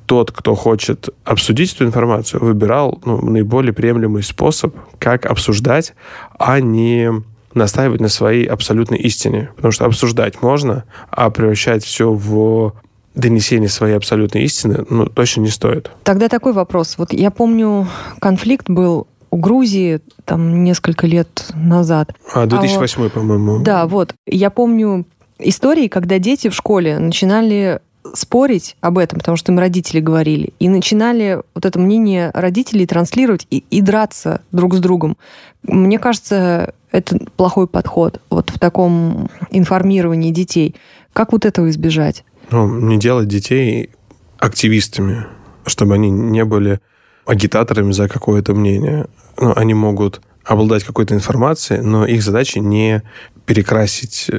тот, 0.06 0.32
кто 0.32 0.56
хочет 0.56 1.08
обсудить 1.24 1.72
эту 1.74 1.84
информацию, 1.84 2.42
выбирал 2.42 3.00
ну, 3.04 3.20
наиболее 3.22 3.72
приемлемый 3.72 4.24
способ, 4.24 4.74
как 4.98 5.24
обсуждать, 5.24 5.94
а 6.36 6.58
не 6.58 7.22
настаивать 7.54 8.00
на 8.00 8.08
своей 8.08 8.44
абсолютной 8.46 8.98
истине. 8.98 9.50
Потому 9.56 9.72
что 9.72 9.84
обсуждать 9.84 10.42
можно, 10.42 10.84
а 11.10 11.30
превращать 11.30 11.84
все 11.84 12.12
в 12.12 12.74
донесение 13.14 13.68
своей 13.68 13.96
абсолютной 13.96 14.44
истины, 14.44 14.84
ну, 14.88 15.06
точно 15.06 15.42
не 15.42 15.48
стоит. 15.48 15.90
Тогда 16.04 16.28
такой 16.28 16.52
вопрос. 16.52 16.96
Вот 16.96 17.12
я 17.12 17.30
помню, 17.30 17.88
конфликт 18.20 18.68
был 18.68 19.08
у 19.30 19.36
Грузии 19.36 20.00
там 20.24 20.64
несколько 20.64 21.06
лет 21.06 21.46
назад. 21.54 22.12
А, 22.34 22.46
2008, 22.46 23.06
а, 23.06 23.10
по-моему. 23.10 23.60
Да, 23.60 23.86
вот. 23.86 24.14
Я 24.26 24.50
помню 24.50 25.06
истории, 25.38 25.88
когда 25.88 26.18
дети 26.18 26.48
в 26.48 26.54
школе 26.54 26.98
начинали 26.98 27.80
спорить 28.14 28.76
об 28.80 28.98
этом, 28.98 29.18
потому 29.18 29.36
что 29.36 29.52
им 29.52 29.58
родители 29.58 30.00
говорили, 30.00 30.52
и 30.58 30.68
начинали 30.68 31.42
вот 31.54 31.64
это 31.64 31.78
мнение 31.78 32.30
родителей 32.34 32.86
транслировать 32.86 33.46
и, 33.50 33.64
и 33.70 33.80
драться 33.80 34.42
друг 34.52 34.74
с 34.74 34.78
другом. 34.78 35.16
Мне 35.62 35.98
кажется, 35.98 36.74
это 36.90 37.18
плохой 37.36 37.66
подход 37.66 38.20
вот 38.30 38.50
в 38.50 38.58
таком 38.58 39.28
информировании 39.50 40.30
детей. 40.30 40.74
Как 41.12 41.32
вот 41.32 41.44
этого 41.44 41.68
избежать? 41.70 42.24
Ну, 42.50 42.68
не 42.68 42.98
делать 42.98 43.28
детей 43.28 43.90
активистами, 44.38 45.26
чтобы 45.66 45.94
они 45.94 46.10
не 46.10 46.44
были 46.44 46.80
агитаторами 47.26 47.92
за 47.92 48.08
какое-то 48.08 48.54
мнение. 48.54 49.06
Ну, 49.38 49.52
они 49.54 49.74
могут 49.74 50.20
обладать 50.44 50.84
какой-то 50.84 51.14
информацией, 51.14 51.80
но 51.80 52.06
их 52.06 52.22
задача 52.22 52.60
не 52.60 53.02
перекрасить 53.44 54.30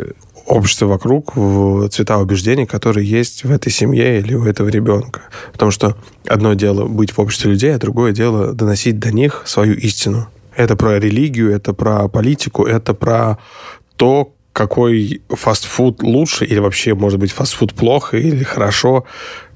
общество 0.52 0.88
вокруг 0.88 1.34
цвета 1.92 2.18
убеждений, 2.18 2.66
которые 2.66 3.10
есть 3.10 3.44
в 3.46 3.52
этой 3.52 3.72
семье 3.72 4.20
или 4.20 4.36
у 4.36 4.46
этого 4.46 4.68
ребенка. 4.68 5.22
Потому 5.54 5.72
что 5.72 5.96
одно 6.28 6.54
дело 6.54 6.86
быть 6.86 7.12
в 7.12 7.20
обществе 7.20 7.52
людей, 7.52 7.74
а 7.74 7.80
другое 7.80 8.12
дело 8.12 8.54
доносить 8.54 9.00
до 9.00 9.12
них 9.12 9.44
свою 9.46 9.76
истину. 9.76 10.28
Это 10.56 10.76
про 10.76 11.00
религию, 11.00 11.52
это 11.52 11.74
про 11.74 12.08
политику, 12.10 12.66
это 12.66 12.94
про 12.94 13.38
то, 13.96 14.34
какой 14.52 15.22
фастфуд 15.30 16.04
лучше, 16.04 16.44
или 16.46 16.60
вообще, 16.60 16.94
может 16.94 17.20
быть, 17.20 17.32
фастфуд 17.32 17.74
плохо 17.74 18.18
или 18.18 18.44
хорошо. 18.44 19.06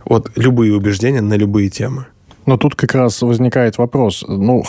Вот 0.06 0.32
любые 0.38 0.74
убеждения 0.74 1.22
на 1.22 1.34
любые 1.34 1.70
темы. 1.70 2.06
Но 2.46 2.58
тут 2.58 2.76
как 2.76 2.94
раз 2.94 3.22
возникает 3.22 3.78
вопрос, 3.78 4.24
ну, 4.28 4.64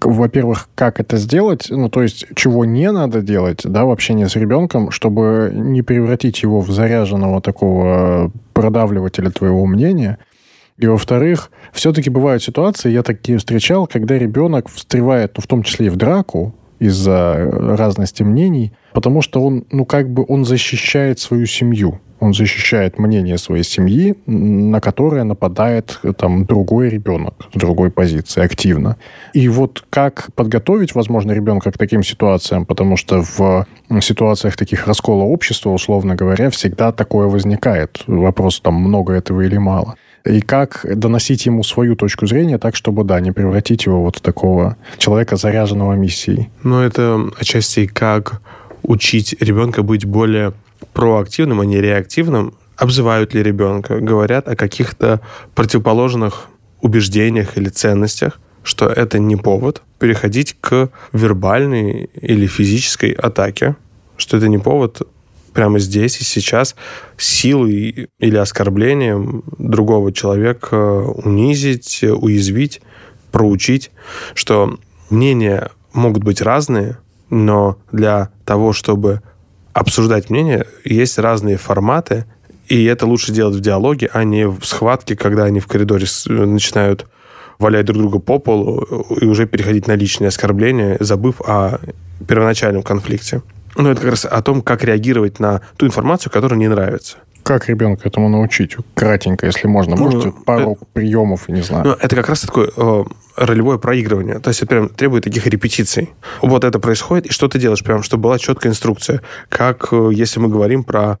во-первых, 0.00 0.68
как 0.74 1.00
это 1.00 1.16
сделать, 1.16 1.66
ну, 1.70 1.88
то 1.88 2.02
есть, 2.02 2.26
чего 2.36 2.64
не 2.64 2.90
надо 2.92 3.20
делать, 3.20 3.62
да, 3.64 3.84
в 3.84 3.90
общении 3.90 4.26
с 4.26 4.36
ребенком, 4.36 4.90
чтобы 4.92 5.50
не 5.52 5.82
превратить 5.82 6.42
его 6.42 6.60
в 6.60 6.70
заряженного 6.70 7.40
такого 7.40 8.30
продавливателя 8.52 9.30
твоего 9.30 9.66
мнения. 9.66 10.18
И, 10.78 10.86
во-вторых, 10.86 11.50
все-таки 11.72 12.10
бывают 12.10 12.42
ситуации, 12.42 12.90
я 12.90 13.02
такие 13.02 13.38
встречал, 13.38 13.86
когда 13.86 14.16
ребенок 14.16 14.68
встревает, 14.68 15.32
ну, 15.36 15.42
в 15.42 15.46
том 15.46 15.62
числе 15.64 15.86
и 15.86 15.90
в 15.90 15.96
драку, 15.96 16.54
из-за 16.78 17.50
разности 17.50 18.22
мнений, 18.22 18.72
потому 18.92 19.22
что 19.22 19.42
он, 19.42 19.64
ну, 19.70 19.84
как 19.84 20.10
бы 20.10 20.24
он 20.28 20.44
защищает 20.44 21.18
свою 21.18 21.46
семью. 21.46 22.00
Он 22.20 22.34
защищает 22.34 22.98
мнение 22.98 23.38
своей 23.38 23.64
семьи, 23.64 24.14
на 24.26 24.80
которое 24.80 25.24
нападает 25.24 26.00
там 26.18 26.44
другой 26.44 26.88
ребенок 26.88 27.46
с 27.54 27.58
другой 27.58 27.90
позиции 27.90 28.42
активно. 28.42 28.96
И 29.32 29.48
вот 29.48 29.84
как 29.90 30.28
подготовить, 30.34 30.94
возможно, 30.94 31.32
ребенка 31.32 31.70
к 31.70 31.78
таким 31.78 32.02
ситуациям, 32.02 32.64
потому 32.66 32.96
что 32.96 33.22
в 33.22 33.66
ситуациях 34.00 34.56
таких 34.56 34.86
раскола 34.86 35.24
общества, 35.24 35.70
условно 35.70 36.14
говоря, 36.14 36.50
всегда 36.50 36.92
такое 36.92 37.26
возникает. 37.26 38.02
Вопрос 38.06 38.60
там 38.60 38.74
много 38.74 39.12
этого 39.12 39.42
или 39.42 39.58
мало 39.58 39.96
и 40.24 40.40
как 40.40 40.84
доносить 40.98 41.46
ему 41.46 41.62
свою 41.62 41.94
точку 41.94 42.26
зрения 42.26 42.58
так, 42.58 42.74
чтобы, 42.74 43.04
да, 43.04 43.20
не 43.20 43.30
превратить 43.30 43.86
его 43.86 44.02
вот 44.02 44.16
в 44.16 44.20
такого 44.20 44.76
человека, 44.98 45.36
заряженного 45.36 45.92
миссией. 45.92 46.50
Ну, 46.64 46.80
это 46.80 47.30
отчасти 47.38 47.86
как 47.86 48.42
учить 48.82 49.36
ребенка 49.40 49.84
быть 49.84 50.04
более 50.04 50.52
проактивным, 50.92 51.60
а 51.60 51.66
не 51.66 51.80
реактивным, 51.80 52.54
обзывают 52.76 53.34
ли 53.34 53.42
ребенка, 53.42 53.98
говорят 54.00 54.48
о 54.48 54.56
каких-то 54.56 55.20
противоположных 55.54 56.46
убеждениях 56.80 57.56
или 57.56 57.68
ценностях, 57.68 58.38
что 58.62 58.86
это 58.86 59.18
не 59.18 59.36
повод 59.36 59.82
переходить 59.98 60.56
к 60.60 60.90
вербальной 61.12 62.10
или 62.20 62.46
физической 62.46 63.12
атаке, 63.12 63.76
что 64.16 64.36
это 64.36 64.48
не 64.48 64.58
повод 64.58 65.02
прямо 65.52 65.78
здесь 65.78 66.20
и 66.20 66.24
сейчас 66.24 66.76
силой 67.16 68.08
или 68.18 68.36
оскорблением 68.36 69.42
другого 69.58 70.12
человека 70.12 70.74
унизить, 70.74 72.02
уязвить, 72.02 72.82
проучить, 73.32 73.90
что 74.34 74.78
мнения 75.08 75.70
могут 75.94 76.24
быть 76.24 76.42
разные, 76.42 76.98
но 77.30 77.78
для 77.90 78.30
того, 78.44 78.74
чтобы 78.74 79.22
обсуждать 79.76 80.30
мнения, 80.30 80.66
есть 80.84 81.18
разные 81.18 81.58
форматы, 81.58 82.24
и 82.66 82.84
это 82.84 83.06
лучше 83.06 83.30
делать 83.30 83.56
в 83.56 83.60
диалоге, 83.60 84.08
а 84.10 84.24
не 84.24 84.48
в 84.48 84.64
схватке, 84.64 85.14
когда 85.16 85.44
они 85.44 85.60
в 85.60 85.66
коридоре 85.66 86.06
начинают 86.28 87.06
валять 87.58 87.84
друг 87.84 87.98
друга 87.98 88.18
по 88.18 88.38
полу 88.38 88.80
и 89.20 89.26
уже 89.26 89.46
переходить 89.46 89.86
на 89.86 89.92
личные 89.92 90.28
оскорбления, 90.28 90.96
забыв 91.00 91.42
о 91.42 91.78
первоначальном 92.26 92.82
конфликте. 92.82 93.42
Ну, 93.76 93.90
это 93.90 94.00
как 94.00 94.10
раз 94.12 94.24
о 94.24 94.40
том, 94.40 94.62
как 94.62 94.82
реагировать 94.82 95.40
на 95.40 95.60
ту 95.76 95.86
информацию, 95.86 96.32
которая 96.32 96.58
не 96.58 96.68
нравится. 96.68 97.18
Как 97.46 97.68
ребенка 97.68 98.08
этому 98.08 98.28
научить? 98.28 98.76
Кратенько, 98.94 99.46
если 99.46 99.68
можно. 99.68 99.94
Можете 99.94 100.26
ну, 100.26 100.44
пару 100.44 100.72
это, 100.72 100.84
приемов, 100.92 101.48
не 101.48 101.62
знаю. 101.62 101.84
Ну, 101.84 101.92
это 101.92 102.16
как 102.16 102.28
раз 102.28 102.40
такое 102.40 102.72
э, 102.76 103.04
ролевое 103.36 103.78
проигрывание. 103.78 104.40
То 104.40 104.50
есть 104.50 104.62
это 104.62 104.68
прям 104.68 104.88
требует 104.88 105.22
таких 105.22 105.46
репетиций. 105.46 106.10
Вот 106.42 106.64
это 106.64 106.80
происходит, 106.80 107.26
и 107.26 107.32
что 107.32 107.46
ты 107.46 107.60
делаешь, 107.60 107.84
прям, 107.84 108.02
чтобы 108.02 108.24
была 108.24 108.40
четкая 108.40 108.72
инструкция. 108.72 109.22
Как, 109.48 109.92
э, 109.92 110.10
если 110.12 110.40
мы 110.40 110.48
говорим 110.48 110.82
про 110.82 111.20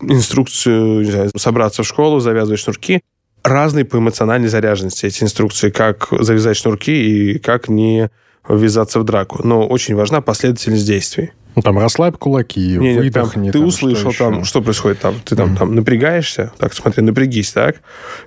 инструкцию, 0.00 1.04
не 1.04 1.10
знаю, 1.10 1.30
собраться 1.36 1.82
в 1.82 1.86
школу, 1.86 2.20
завязывать 2.20 2.60
шнурки, 2.60 3.02
разные 3.44 3.84
по 3.84 3.98
эмоциональной 3.98 4.48
заряженности 4.48 5.04
эти 5.04 5.24
инструкции, 5.24 5.68
как 5.68 6.08
завязать 6.10 6.56
шнурки 6.56 7.34
и 7.34 7.38
как 7.38 7.68
не 7.68 8.10
ввязаться 8.48 8.98
в 8.98 9.04
драку. 9.04 9.46
Но 9.46 9.66
очень 9.66 9.94
важна 9.94 10.22
последовательность 10.22 10.86
действий. 10.86 11.32
Ну, 11.56 11.62
там 11.62 11.78
расслабь 11.78 12.18
кулаки, 12.18 12.76
не, 12.76 12.98
выдохни. 12.98 13.50
Ты 13.50 13.58
там, 13.58 13.68
услышал 13.68 14.12
что 14.12 14.24
там, 14.24 14.44
что 14.44 14.60
происходит 14.60 15.00
там. 15.00 15.14
Ты 15.24 15.34
там, 15.34 15.54
mm 15.54 15.56
там 15.56 15.74
напрягаешься. 15.74 16.52
Так, 16.58 16.74
смотри, 16.74 17.02
напрягись, 17.02 17.50
так. 17.50 17.76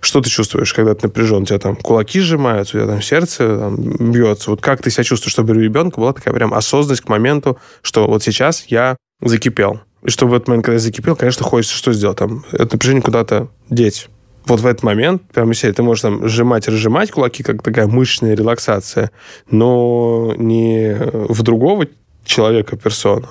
Что 0.01 0.19
ты 0.19 0.31
чувствуешь, 0.31 0.73
когда 0.73 0.95
ты 0.95 1.05
напряжен? 1.07 1.43
У 1.43 1.45
тебя 1.45 1.59
там 1.59 1.75
кулаки 1.75 2.19
сжимаются, 2.21 2.77
у 2.77 2.81
тебя 2.81 2.91
там 2.91 3.03
сердце 3.03 3.57
там, 3.59 4.11
бьется. 4.11 4.49
Вот 4.49 4.61
как 4.61 4.81
ты 4.81 4.89
себя 4.89 5.03
чувствуешь, 5.03 5.31
чтобы 5.31 5.53
у 5.53 5.59
ребенка 5.59 5.99
была 5.99 6.13
такая 6.13 6.33
прям 6.33 6.55
осознанность 6.55 7.03
к 7.03 7.07
моменту, 7.07 7.59
что 7.83 8.07
вот 8.07 8.23
сейчас 8.23 8.65
я 8.67 8.97
закипел. 9.21 9.81
И 10.03 10.09
чтобы 10.09 10.31
в 10.31 10.33
этот 10.33 10.47
момент, 10.47 10.65
когда 10.65 10.75
я 10.77 10.79
закипел, 10.79 11.15
конечно, 11.15 11.45
хочется 11.45 11.77
что 11.77 11.93
сделать? 11.93 12.17
Там, 12.17 12.43
это 12.51 12.73
напряжение 12.73 13.03
куда-то 13.03 13.49
деть 13.69 14.09
вот 14.49 14.61
в 14.61 14.65
этот 14.65 14.83
момент, 14.83 15.21
прямо 15.31 15.53
себе, 15.53 15.71
ты 15.73 15.83
можешь 15.83 16.01
там 16.01 16.27
сжимать 16.27 16.67
разжимать 16.67 17.11
кулаки, 17.11 17.43
как 17.43 17.61
такая 17.61 17.87
мышечная 17.87 18.35
релаксация, 18.35 19.11
но 19.49 20.33
не 20.37 20.97
в 20.99 21.43
другого 21.43 21.85
человека, 22.29 22.77
персону, 22.77 23.29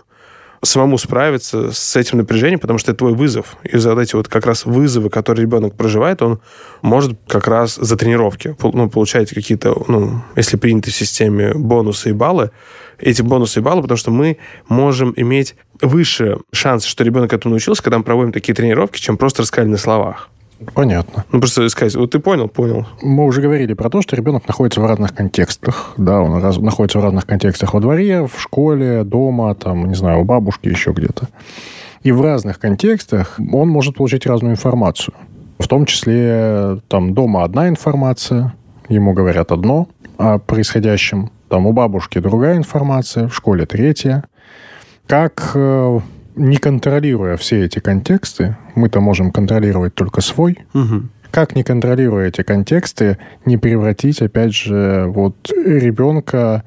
самому 0.62 0.98
справиться 0.98 1.70
с 1.72 1.96
этим 1.96 2.18
напряжением, 2.18 2.58
потому 2.58 2.78
что 2.78 2.90
это 2.90 2.98
твой 2.98 3.14
вызов. 3.14 3.56
И 3.62 3.78
за 3.78 3.98
эти 3.98 4.16
вот 4.16 4.28
как 4.28 4.44
раз 4.46 4.64
вызовы, 4.64 5.08
которые 5.08 5.44
ребенок 5.44 5.74
проживает, 5.76 6.20
он 6.20 6.40
может 6.82 7.18
как 7.28 7.46
раз 7.46 7.76
за 7.76 7.96
тренировки, 7.96 8.56
ну, 8.61 8.90
получаете 8.90 9.34
какие-то, 9.34 9.84
ну, 9.88 10.22
если 10.37 10.56
приняты 10.56 10.90
в 10.90 10.94
системе 10.94 11.54
бонусы 11.54 12.11
и 12.11 12.12
баллы, 12.12 12.50
эти 12.98 13.22
бонусы 13.22 13.61
и 13.61 13.62
баллы, 13.62 13.82
потому 13.82 13.98
что 13.98 14.11
мы 14.11 14.38
можем 14.68 15.12
иметь 15.16 15.54
выше 15.80 16.38
шанс, 16.52 16.84
что 16.84 17.04
ребенок 17.04 17.32
этому 17.32 17.52
научился, 17.52 17.82
когда 17.82 17.98
мы 17.98 18.04
проводим 18.04 18.32
такие 18.32 18.54
тренировки, 18.54 19.00
чем 19.00 19.16
просто 19.16 19.42
рассказали 19.42 19.70
на 19.70 19.78
словах. 19.78 20.28
Понятно. 20.75 21.25
Ну, 21.31 21.40
просто 21.40 21.68
сказать, 21.68 21.94
вот 21.94 22.11
ты 22.11 22.18
понял, 22.18 22.49
понял. 22.49 22.87
Мы 23.01 23.25
уже 23.25 23.40
говорили 23.40 23.75
про 23.75 23.90
то, 23.90 24.03
что 24.03 24.16
ребенок 24.16 24.47
находится 24.49 24.81
в 24.81 24.87
разных 24.87 25.14
контекстах. 25.14 25.94
Да, 25.97 26.21
он 26.21 26.42
раз, 26.42 26.59
находится 26.59 26.99
в 26.99 27.05
разных 27.05 27.27
контекстах 27.27 27.75
во 27.75 27.81
дворе, 27.81 28.27
в 28.27 28.40
школе, 28.40 29.05
дома, 29.05 29.55
там, 29.55 29.87
не 29.87 29.94
знаю, 29.94 30.21
у 30.21 30.25
бабушки, 30.25 30.68
еще 30.68 30.90
где-то. 30.90 31.29
И 32.03 32.11
в 32.11 32.21
разных 32.23 32.59
контекстах 32.59 33.38
он 33.53 33.68
может 33.68 33.97
получить 33.97 34.27
разную 34.27 34.55
информацию. 34.55 35.14
В 35.59 35.68
том 35.68 35.87
числе, 35.87 36.81
там, 36.88 37.14
дома 37.14 37.44
одна 37.44 37.68
информация, 37.68 38.55
ему 38.88 39.12
говорят 39.12 39.53
одно 39.53 39.88
о 40.16 40.38
происходящем. 40.38 41.31
Там 41.49 41.66
у 41.66 41.73
бабушки 41.73 42.18
другая 42.18 42.57
информация, 42.57 43.29
в 43.29 43.35
школе 43.35 43.64
третья. 43.64 44.25
Как 45.07 45.53
э, 45.55 46.01
не 46.38 46.57
контролируя 46.57 47.37
все 47.37 47.64
эти 47.64 47.79
контексты, 47.81 48.57
мы-то 48.74 49.01
можем 49.01 49.31
контролировать 49.31 49.94
только 49.94 50.20
свой, 50.20 50.59
угу. 50.72 51.03
как 51.31 51.55
не 51.55 51.62
контролируя 51.62 52.29
эти 52.29 52.42
контексты, 52.42 53.18
не 53.44 53.59
превратить, 53.59 54.22
опять 54.22 54.55
же, 54.55 55.07
вот 55.09 55.51
ребенка 55.51 56.64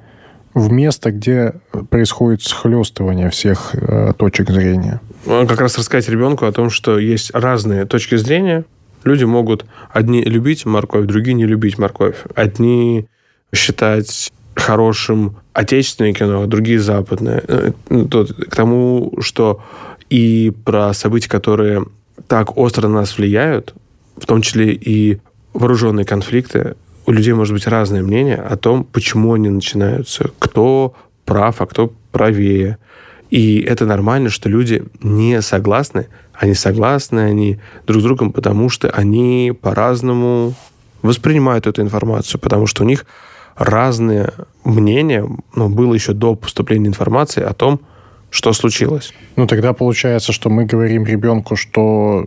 в 0.54 0.72
место, 0.72 1.12
где 1.12 1.54
происходит 1.90 2.44
схлестывание 2.44 3.30
всех 3.30 3.74
э, 3.74 4.12
точек 4.18 4.50
зрения. 4.50 5.00
Как 5.26 5.62
раз 5.62 5.78
рассказать 5.78 6.10
ребенку 6.10 6.46
о 6.46 6.52
том, 6.52 6.70
что 6.70 7.00
есть 7.00 7.32
разные 7.34 7.86
точки 7.86 8.16
зрения. 8.16 8.66
Люди 9.04 9.24
могут 9.24 9.66
одни 9.92 10.22
любить 10.24 10.66
морковь, 10.66 11.08
другие 11.08 11.34
не 11.34 11.46
любить 11.46 11.78
морковь. 11.78 12.18
Одни 12.36 13.08
считать 13.54 14.32
хорошим 14.56 15.38
отечественное 15.54 16.14
кино, 16.14 16.46
другие 16.46 16.80
западные. 16.80 17.44
Э, 17.48 17.72
ну, 17.90 18.08
к 18.08 18.56
тому, 18.56 19.14
что 19.20 19.62
и 20.10 20.52
про 20.66 20.94
события, 20.94 21.30
которые 21.30 21.86
так 22.28 22.58
остро 22.58 22.88
на 22.88 23.02
нас 23.02 23.18
влияют, 23.18 23.74
в 24.18 24.26
том 24.26 24.42
числе 24.42 24.74
и 24.74 25.20
вооруженные 25.54 26.06
конфликты, 26.06 26.76
у 27.06 27.12
людей 27.12 27.34
может 27.34 27.54
быть 27.54 27.68
разное 27.68 28.04
мнение 28.04 28.38
о 28.38 28.56
том, 28.58 28.84
почему 28.84 29.34
они 29.34 29.50
начинаются, 29.50 30.32
кто 30.40 30.94
прав, 31.26 31.62
а 31.62 31.66
кто 31.66 31.94
правее. 32.12 32.78
И 33.30 33.62
это 33.62 33.86
нормально, 33.86 34.30
что 34.30 34.50
люди 34.50 34.84
не 35.02 35.42
согласны. 35.42 36.08
Они 36.34 36.54
согласны, 36.54 37.20
они 37.20 37.60
друг 37.88 38.02
с 38.02 38.04
другом, 38.04 38.32
потому 38.32 38.70
что 38.70 38.90
они 38.90 39.54
по-разному 39.60 40.54
воспринимают 41.02 41.68
эту 41.68 41.82
информацию, 41.82 42.40
потому 42.40 42.68
что 42.68 42.84
у 42.84 42.86
них 42.86 43.06
разные 43.62 44.34
мнения, 44.64 45.28
ну, 45.56 45.70
было 45.70 45.94
еще 45.94 46.14
до 46.14 46.36
поступления 46.36 46.88
информации 46.88 47.44
о 47.44 47.54
том, 47.54 47.80
что 48.30 48.54
случилось. 48.54 49.14
Ну, 49.36 49.46
тогда 49.46 49.74
получается, 49.74 50.32
что 50.32 50.50
мы 50.50 50.66
говорим 50.66 51.06
ребенку, 51.06 51.56
что 51.56 52.26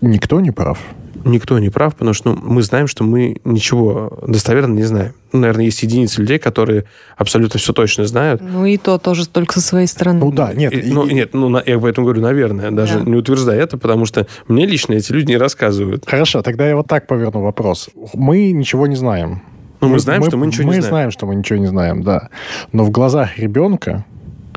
никто 0.00 0.40
не 0.40 0.52
прав. 0.52 0.78
Никто 1.24 1.58
не 1.58 1.70
прав, 1.70 1.94
потому 1.94 2.12
что 2.12 2.34
ну, 2.34 2.40
мы 2.42 2.62
знаем, 2.62 2.86
что 2.86 3.02
мы 3.02 3.38
ничего 3.44 4.18
достоверно 4.26 4.74
не 4.74 4.82
знаем. 4.82 5.14
Ну, 5.32 5.40
наверное, 5.40 5.64
есть 5.64 5.82
единицы 5.82 6.20
людей, 6.20 6.38
которые 6.38 6.84
абсолютно 7.16 7.58
все 7.58 7.72
точно 7.72 8.06
знают. 8.06 8.42
Ну, 8.42 8.66
и 8.66 8.76
то 8.76 8.98
тоже 8.98 9.26
только 9.26 9.54
со 9.54 9.60
своей 9.62 9.86
стороны. 9.86 10.20
Ну, 10.20 10.30
да, 10.30 10.52
нет. 10.52 10.72
И, 10.74 10.92
ну, 10.92 11.06
нет, 11.06 11.32
ну, 11.32 11.50
я 11.64 11.78
поэтому 11.78 12.06
говорю, 12.06 12.20
наверное, 12.20 12.70
даже 12.70 13.00
да. 13.00 13.10
не 13.10 13.16
утверждая 13.16 13.58
это, 13.58 13.78
потому 13.78 14.04
что 14.04 14.26
мне 14.48 14.66
лично 14.66 14.92
эти 14.92 15.12
люди 15.12 15.30
не 15.30 15.38
рассказывают. 15.38 16.04
Хорошо, 16.06 16.42
тогда 16.42 16.68
я 16.68 16.76
вот 16.76 16.88
так 16.88 17.06
поверну 17.06 17.40
вопрос. 17.40 17.88
Мы 18.12 18.52
ничего 18.52 18.86
не 18.86 18.96
знаем. 18.96 19.42
Ну, 19.84 19.88
мы, 19.88 19.94
мы 19.94 20.00
знаем, 20.00 20.20
мы, 20.20 20.26
что 20.28 20.36
мы 20.36 20.46
ничего 20.46 20.66
мы 20.66 20.74
не 20.74 20.80
знаем. 20.80 20.92
Мы 20.92 20.96
знаем, 20.96 21.10
что 21.10 21.26
мы 21.26 21.34
ничего 21.34 21.58
не 21.58 21.66
знаем, 21.66 22.02
да. 22.02 22.28
Но 22.72 22.84
в 22.84 22.90
глазах 22.90 23.38
ребенка 23.38 24.04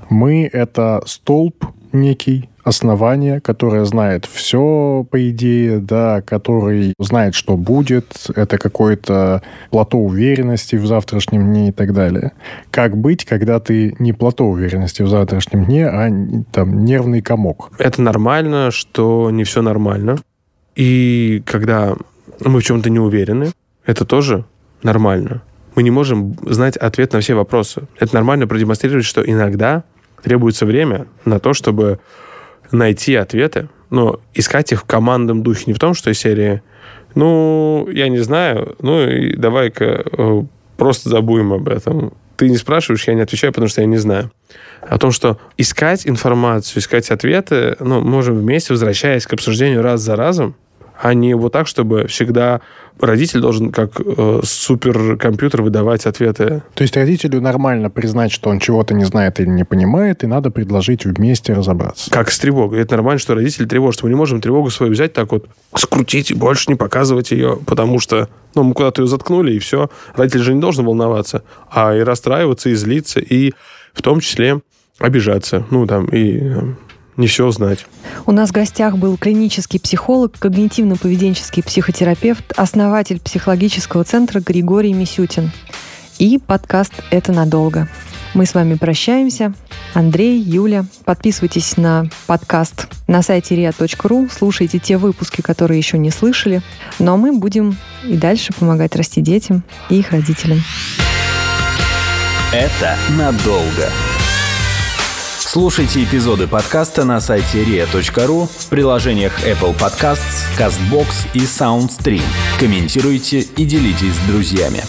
мы— 0.09 0.49
это 0.53 1.01
столб 1.05 1.65
некий, 1.91 2.49
основание, 2.67 3.39
которое 3.39 3.85
знает 3.85 4.25
все, 4.25 5.05
по 5.09 5.29
идее, 5.29 5.79
да, 5.79 6.21
который 6.21 6.93
знает, 6.99 7.33
что 7.33 7.55
будет, 7.55 8.29
это 8.35 8.57
какое-то 8.57 9.41
плато 9.71 9.97
уверенности 9.97 10.75
в 10.75 10.85
завтрашнем 10.85 11.45
дне 11.45 11.69
и 11.69 11.71
так 11.71 11.93
далее. 11.93 12.33
Как 12.69 12.97
быть, 12.97 13.23
когда 13.23 13.59
ты 13.59 13.95
не 13.99 14.11
плато 14.11 14.45
уверенности 14.45 15.01
в 15.01 15.07
завтрашнем 15.07 15.65
дне, 15.65 15.87
а 15.87 16.09
там 16.51 16.83
нервный 16.83 17.21
комок? 17.21 17.71
Это 17.79 18.01
нормально, 18.01 18.71
что 18.71 19.31
не 19.31 19.45
все 19.45 19.61
нормально. 19.61 20.17
И 20.75 21.41
когда 21.45 21.95
мы 22.41 22.59
в 22.59 22.63
чем-то 22.63 22.89
не 22.89 22.99
уверены, 22.99 23.51
это 23.85 24.03
тоже 24.03 24.43
нормально. 24.83 25.41
Мы 25.75 25.83
не 25.83 25.91
можем 25.91 26.35
знать 26.41 26.77
ответ 26.77 27.13
на 27.13 27.19
все 27.19 27.35
вопросы. 27.35 27.87
Это 27.99 28.15
нормально 28.15 28.47
продемонстрировать, 28.47 29.05
что 29.05 29.21
иногда 29.21 29.83
требуется 30.23 30.65
время 30.65 31.07
на 31.25 31.39
то, 31.39 31.53
чтобы 31.53 31.99
найти 32.71 33.15
ответы 33.15 33.69
но 33.89 34.19
искать 34.33 34.71
их 34.71 34.81
в 34.81 34.85
командном 34.85 35.43
духе, 35.43 35.63
не 35.67 35.73
в 35.73 35.79
том, 35.79 35.93
что 35.93 36.09
из 36.09 36.19
серии 36.19 36.61
ну, 37.15 37.87
я 37.91 38.09
не 38.09 38.19
знаю, 38.19 38.75
ну 38.81 39.07
и 39.07 39.35
давай-ка 39.35 40.03
э, 40.05 40.43
просто 40.75 41.09
забудем 41.09 41.53
об 41.53 41.67
этом. 41.67 42.13
Ты 42.35 42.49
не 42.49 42.57
спрашиваешь, 42.57 43.07
я 43.07 43.15
не 43.15 43.21
отвечаю, 43.21 43.51
потому 43.51 43.67
что 43.69 43.81
я 43.81 43.87
не 43.87 43.97
знаю. 43.97 44.31
О 44.81 44.99
том, 44.99 45.11
что 45.11 45.39
искать 45.57 46.05
информацию, 46.05 46.79
искать 46.79 47.09
ответы, 47.09 47.75
ну, 47.79 48.01
можем 48.01 48.35
вместе, 48.35 48.73
возвращаясь 48.73 49.25
к 49.25 49.33
обсуждению 49.33 49.81
раз 49.81 50.01
за 50.01 50.15
разом, 50.15 50.55
а 51.01 51.13
не 51.13 51.35
вот 51.35 51.53
так, 51.53 51.67
чтобы 51.67 52.07
всегда 52.07 52.61
родитель 52.99 53.39
должен 53.39 53.71
как 53.71 53.99
э, 53.99 54.39
суперкомпьютер 54.43 55.61
выдавать 55.61 56.05
ответы. 56.05 56.63
То 56.73 56.81
есть 56.81 56.95
родителю 56.95 57.41
нормально 57.41 57.89
признать, 57.89 58.31
что 58.31 58.49
он 58.49 58.59
чего-то 58.59 58.93
не 58.93 59.05
знает 59.05 59.39
или 59.39 59.47
не 59.47 59.63
понимает, 59.63 60.23
и 60.23 60.27
надо 60.27 60.49
предложить 60.49 61.05
вместе 61.05 61.53
разобраться. 61.53 62.09
Как 62.09 62.31
с 62.31 62.39
тревогой. 62.39 62.81
Это 62.81 62.95
нормально, 62.95 63.19
что 63.19 63.35
родитель 63.35 63.67
тревожится. 63.67 64.05
Мы 64.05 64.11
не 64.11 64.15
можем 64.15 64.41
тревогу 64.41 64.69
свою 64.69 64.91
взять 64.91 65.13
так 65.13 65.31
вот, 65.31 65.47
скрутить 65.75 66.31
и 66.31 66.33
больше 66.33 66.65
не 66.69 66.75
показывать 66.75 67.31
ее, 67.31 67.59
потому 67.65 67.99
что 67.99 68.29
ну, 68.55 68.63
мы 68.63 68.73
куда-то 68.73 69.03
ее 69.03 69.07
заткнули, 69.07 69.53
и 69.53 69.59
все. 69.59 69.89
Родитель 70.15 70.41
же 70.41 70.53
не 70.53 70.61
должен 70.61 70.85
волноваться, 70.85 71.43
а 71.69 71.95
и 71.95 72.01
расстраиваться, 72.01 72.69
и 72.69 72.73
злиться, 72.73 73.19
и 73.19 73.53
в 73.93 74.01
том 74.01 74.19
числе 74.19 74.61
обижаться. 74.99 75.63
Ну, 75.69 75.85
там, 75.85 76.05
и 76.07 76.53
не 77.17 77.27
все 77.27 77.49
знать. 77.51 77.85
У 78.25 78.31
нас 78.31 78.49
в 78.49 78.53
гостях 78.53 78.97
был 78.97 79.17
клинический 79.17 79.79
психолог, 79.79 80.35
когнитивно-поведенческий 80.39 81.63
психотерапевт, 81.63 82.53
основатель 82.55 83.19
психологического 83.19 84.03
центра 84.03 84.39
Григорий 84.39 84.93
Мисютин. 84.93 85.51
И 86.19 86.39
подкаст 86.39 86.93
«Это 87.11 87.31
надолго». 87.31 87.89
Мы 88.33 88.45
с 88.45 88.53
вами 88.53 88.75
прощаемся. 88.75 89.53
Андрей, 89.93 90.39
Юля, 90.39 90.85
подписывайтесь 91.05 91.77
на 91.77 92.07
подкаст 92.27 92.87
на 93.07 93.21
сайте 93.21 93.55
ria.ru, 93.55 94.29
слушайте 94.31 94.79
те 94.79 94.97
выпуски, 94.97 95.41
которые 95.41 95.77
еще 95.79 95.97
не 95.97 96.11
слышали. 96.11 96.61
Ну 96.99 97.13
а 97.13 97.17
мы 97.17 97.31
будем 97.31 97.77
и 98.03 98.15
дальше 98.15 98.53
помогать 98.53 98.95
расти 98.95 99.21
детям 99.21 99.63
и 99.89 99.99
их 99.99 100.11
родителям. 100.11 100.61
Это 102.51 102.95
надолго. 103.17 103.89
Слушайте 105.49 106.03
эпизоды 106.03 106.45
подкаста 106.45 107.05
на 107.05 107.21
сайте 107.21 107.63
ria.ru 107.63 108.47
в 108.47 108.67
приложениях 108.67 109.31
Apple 109.45 109.73
Podcasts, 109.79 110.45
CastBox 110.59 111.07
и 111.33 111.39
SoundStream. 111.39 112.21
Комментируйте 112.59 113.39
и 113.55 113.63
делитесь 113.63 114.15
с 114.15 114.27
друзьями. 114.27 114.83